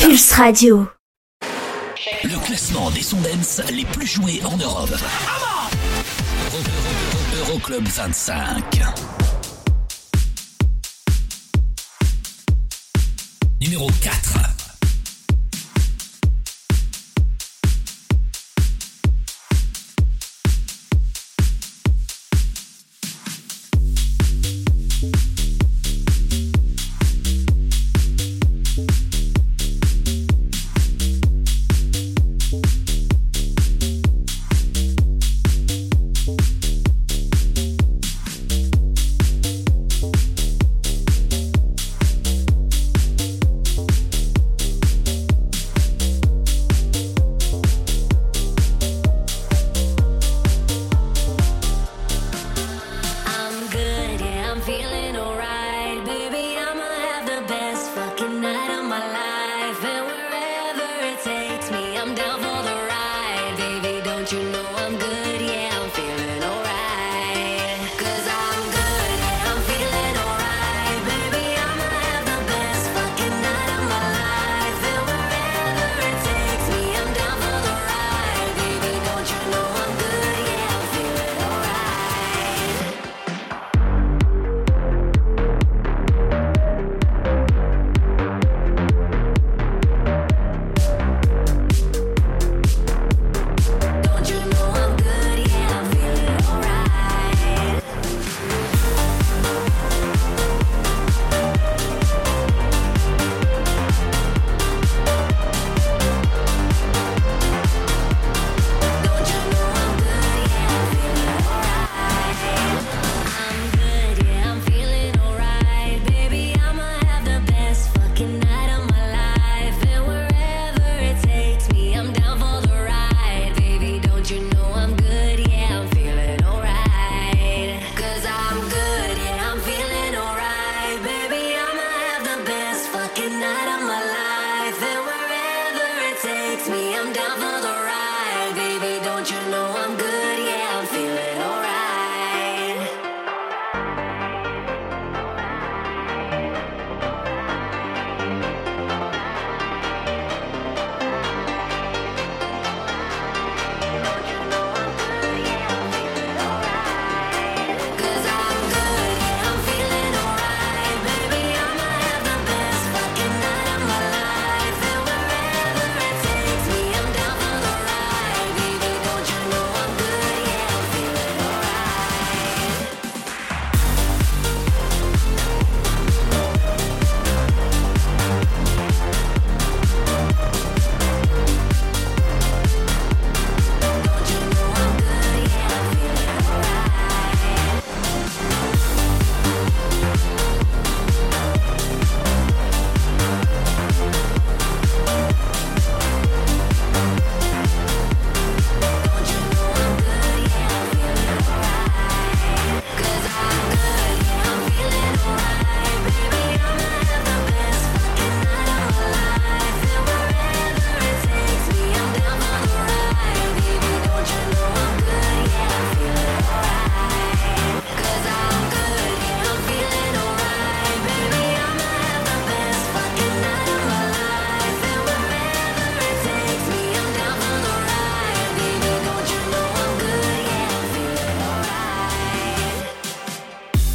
Pulse 0.00 0.32
Radio. 0.32 0.88
Le 2.24 2.44
classement 2.44 2.90
des 2.90 3.02
sons 3.02 3.20
les 3.72 3.84
plus 3.84 4.06
joués 4.06 4.40
en 4.44 4.56
Europe. 4.56 4.90
Euro- 6.52 6.56
Euro- 6.56 7.50
Euroclub 7.52 7.86
25. 7.86 8.80
Numéro 13.60 13.88
4. 14.02 14.53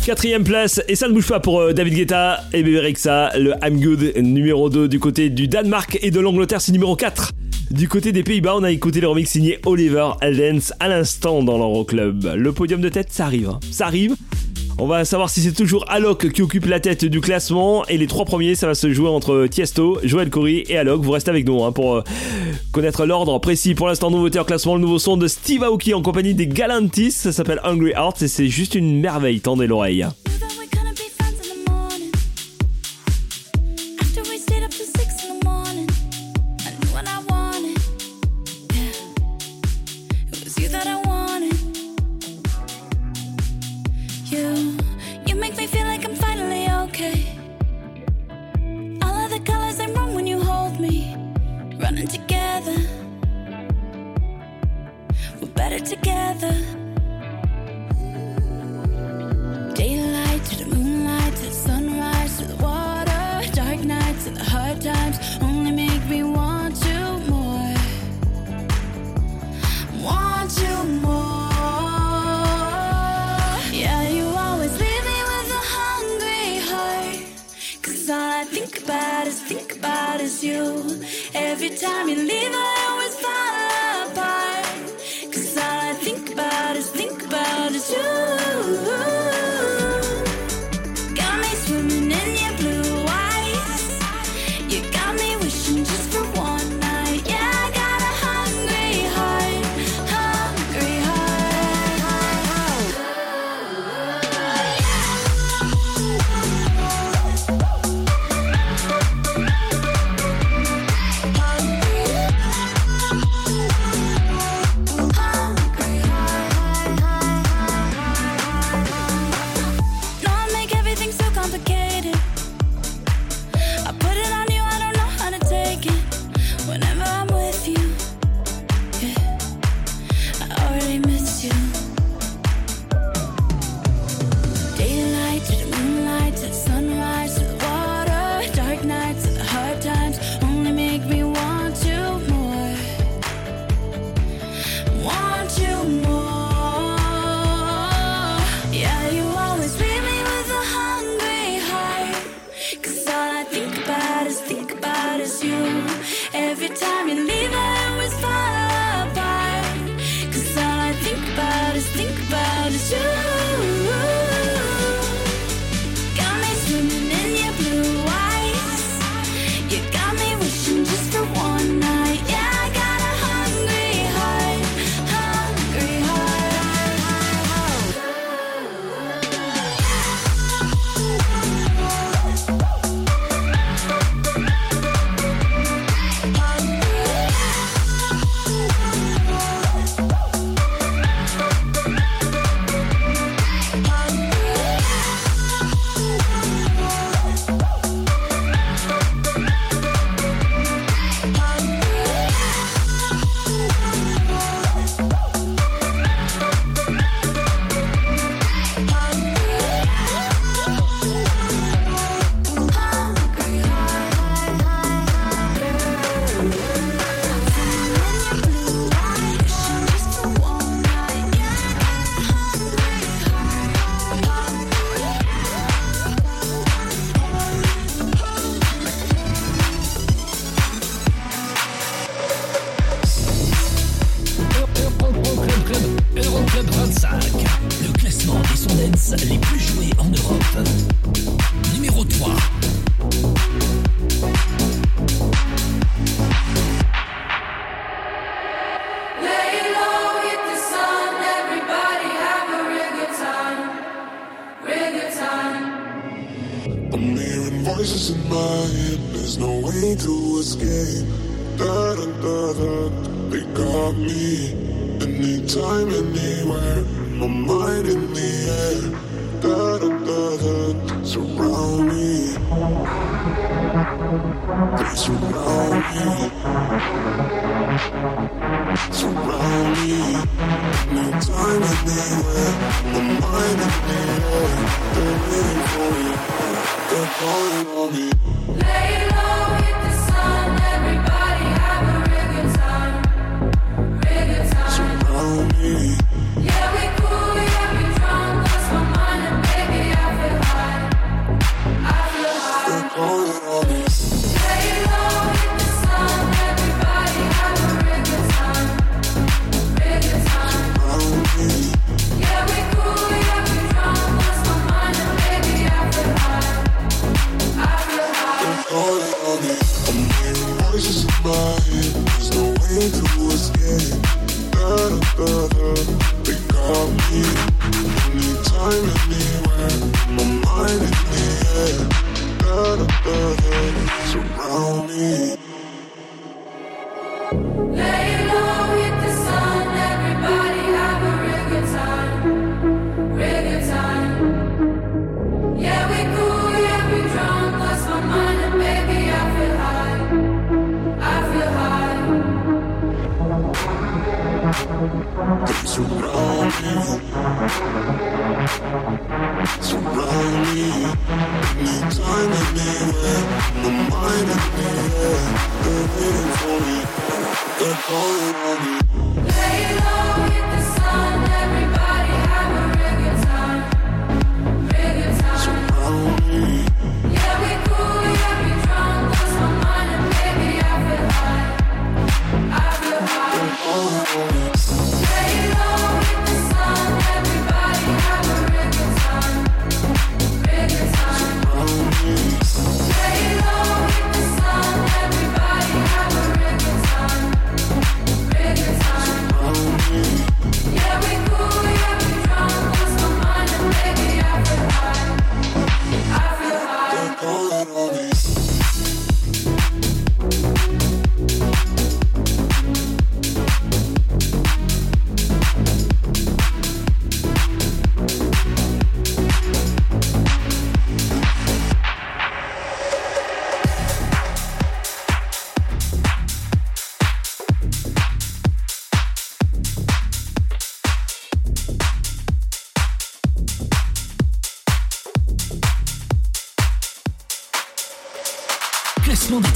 Quatrième 0.09 0.43
place, 0.43 0.81
et 0.87 0.95
ça 0.95 1.07
ne 1.07 1.13
bouge 1.13 1.27
pas 1.27 1.39
pour 1.39 1.61
euh, 1.61 1.71
David 1.71 1.93
Guetta 1.93 2.43
et 2.51 2.63
Bébé 2.63 2.79
Rexa, 2.79 3.37
le 3.37 3.53
I'm 3.63 3.79
Good 3.79 4.17
numéro 4.17 4.67
2 4.67 4.87
du 4.87 4.99
côté 4.99 5.29
du 5.29 5.47
Danemark 5.47 5.99
et 6.01 6.09
de 6.09 6.19
l'Angleterre, 6.19 6.61
c'est 6.61 6.71
numéro 6.71 6.95
4. 6.95 7.31
Du 7.71 7.87
côté 7.87 8.11
des 8.11 8.23
Pays-Bas, 8.23 8.55
on 8.55 8.63
a 8.63 8.71
écouté 8.71 8.99
le 8.99 9.07
remix 9.07 9.29
signé 9.29 9.59
Oliver 9.65 10.09
Aldens 10.21 10.73
à 10.79 10.87
l'instant 10.87 11.43
dans 11.43 11.57
l'Euroclub. 11.57 12.25
Le 12.35 12.51
podium 12.51 12.81
de 12.81 12.89
tête, 12.89 13.09
ça 13.11 13.25
arrive. 13.25 13.49
Hein. 13.49 13.59
Ça 13.71 13.85
arrive. 13.85 14.15
On 14.79 14.87
va 14.87 15.05
savoir 15.05 15.29
si 15.29 15.41
c'est 15.41 15.51
toujours 15.51 15.85
Alok 15.87 16.31
qui 16.31 16.41
occupe 16.41 16.65
la 16.65 16.79
tête 16.79 17.05
du 17.05 17.21
classement. 17.21 17.85
Et 17.85 17.97
les 17.97 18.07
trois 18.07 18.25
premiers, 18.25 18.55
ça 18.55 18.65
va 18.65 18.73
se 18.73 18.91
jouer 18.91 19.09
entre 19.09 19.45
Tiesto, 19.45 19.99
Joël 20.03 20.31
Corry 20.31 20.63
et 20.67 20.77
Alok. 20.77 21.01
Vous 21.01 21.11
restez 21.11 21.29
avec 21.29 21.45
nous 21.45 21.63
hein, 21.63 21.71
pour 21.71 21.97
euh, 21.97 22.03
connaître 22.71 23.05
l'ordre 23.05 23.37
précis. 23.39 23.75
Pour 23.75 23.87
l'instant, 23.87 24.09
nouveauté 24.09 24.39
en 24.39 24.45
classement, 24.45 24.75
le 24.75 24.81
nouveau 24.81 24.97
son 24.97 25.17
de 25.17 25.27
Steve 25.27 25.63
Aoki 25.63 25.93
en 25.93 26.01
compagnie 26.01 26.33
des 26.33 26.47
Galantis. 26.47 27.11
Ça 27.11 27.31
s'appelle 27.31 27.59
Hungry 27.63 27.91
Hearts 27.91 28.23
et 28.23 28.27
c'est 28.27 28.47
juste 28.47 28.73
une 28.73 28.99
merveille. 28.99 29.41
Tendez 29.41 29.67
l'oreille. 29.67 30.07
you. 80.43 81.01
Every 81.33 81.69
time 81.69 82.07
you 82.07 82.15
leave 82.15 82.51
I 82.53 82.78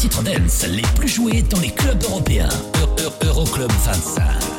titres 0.04 0.22
dance 0.22 0.66
les 0.68 0.82
plus 0.98 1.08
joués 1.08 1.42
dans 1.44 1.62
les 1.62 1.70
clubs 1.70 2.04
européens. 2.04 2.50
Euroclub 3.22 3.72
-Euro 3.72 3.86
25. 3.86 4.53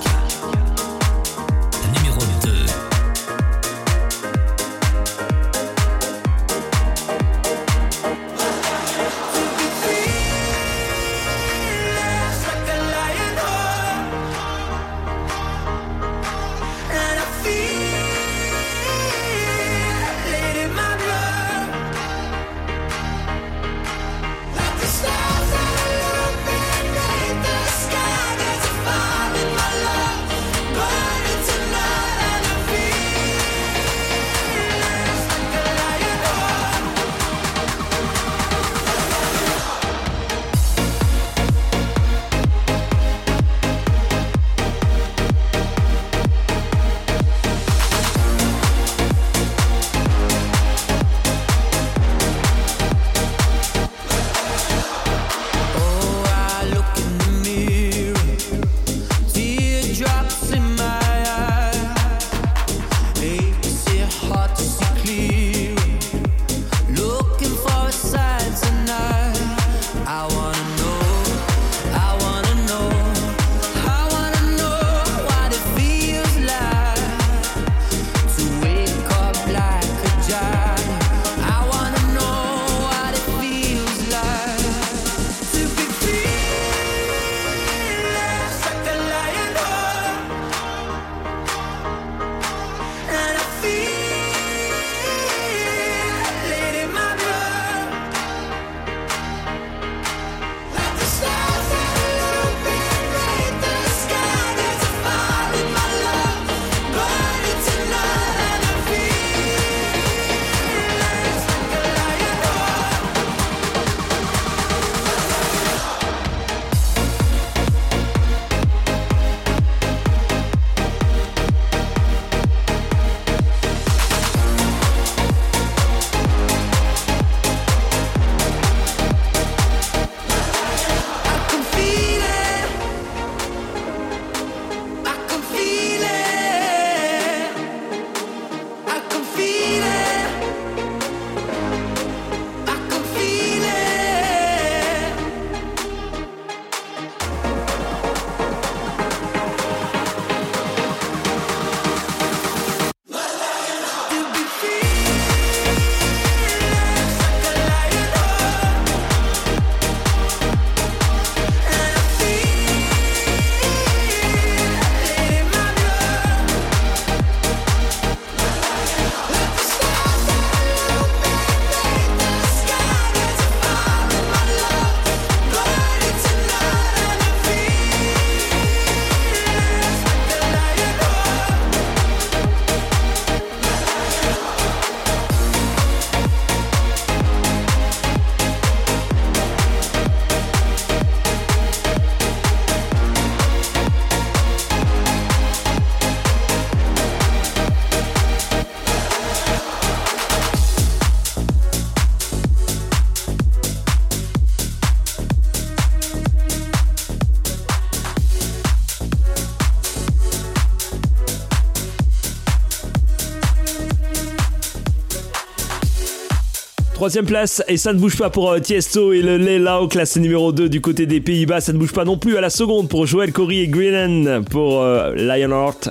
Troisième 217.04 217.26
place, 217.26 217.62
et 217.68 217.76
ça 217.76 217.92
ne 217.92 217.98
bouge 217.98 218.16
pas 218.16 218.30
pour 218.30 218.50
euh, 218.50 218.60
Tiesto 218.60 219.12
et 219.12 219.20
le 219.20 219.36
Leilao, 219.36 219.88
classé 219.88 220.20
numéro 220.20 220.52
2 220.52 220.70
du 220.70 220.80
côté 220.80 221.04
des 221.04 221.20
Pays-Bas. 221.20 221.60
Ça 221.60 221.74
ne 221.74 221.78
bouge 221.78 221.92
pas 221.92 222.06
non 222.06 222.16
plus 222.16 222.38
à 222.38 222.40
la 222.40 222.48
seconde 222.48 222.88
pour 222.88 223.04
Joel 223.04 223.30
Corey 223.30 223.56
et 223.56 223.68
Greenan 223.68 224.42
pour 224.42 224.80
euh, 224.80 225.12
Lionheart. 225.14 225.90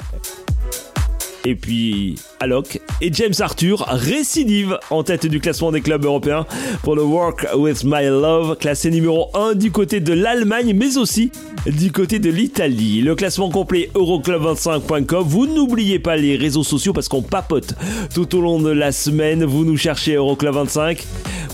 Et 1.45 1.55
puis 1.55 2.15
Alok 2.39 2.79
et 3.01 3.11
James 3.11 3.33
Arthur, 3.39 3.85
récidive 3.89 4.77
en 4.89 5.03
tête 5.03 5.25
du 5.25 5.41
classement 5.41 5.71
des 5.71 5.81
clubs 5.81 6.05
européens 6.05 6.45
pour 6.83 6.95
le 6.95 7.03
Work 7.03 7.47
With 7.57 7.83
My 7.83 8.05
Love, 8.05 8.57
classé 8.57 8.89
numéro 8.89 9.29
1 9.33 9.55
du 9.55 9.69
côté 9.69 9.99
de 9.99 10.13
l'Allemagne, 10.13 10.73
mais 10.73 10.97
aussi 10.97 11.31
du 11.65 11.91
côté 11.91 12.19
de 12.19 12.29
l'Italie. 12.29 13.01
Le 13.01 13.15
classement 13.15 13.49
complet 13.49 13.89
Euroclub25.com. 13.93 15.23
Vous 15.25 15.45
n'oubliez 15.45 15.99
pas 15.99 16.15
les 16.15 16.37
réseaux 16.37 16.63
sociaux 16.63 16.93
parce 16.93 17.09
qu'on 17.09 17.21
papote 17.21 17.73
tout 18.13 18.37
au 18.37 18.41
long 18.41 18.61
de 18.61 18.71
la 18.71 18.93
semaine. 18.93 19.43
Vous 19.43 19.65
nous 19.65 19.77
cherchez 19.77 20.15
Euroclub25. 20.15 21.03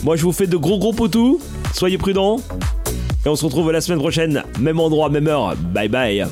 Moi, 0.04 0.16
je 0.16 0.24
vous 0.24 0.32
fais 0.32 0.48
de 0.48 0.58
gros 0.58 0.78
gros 0.78 0.94
potous. 0.94 1.40
Soyez 1.74 1.98
prudents. 1.98 2.40
Et 3.26 3.30
on 3.30 3.36
se 3.36 3.44
retrouve 3.44 3.72
la 3.72 3.82
semaine 3.82 4.00
prochaine, 4.00 4.44
même 4.60 4.80
endroit, 4.80 5.10
même 5.10 5.28
heure. 5.28 5.56
Bye 5.74 5.90
bye. 5.90 6.26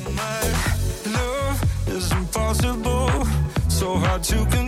hard 3.98 4.22
to 4.22 4.34
control. 4.46 4.67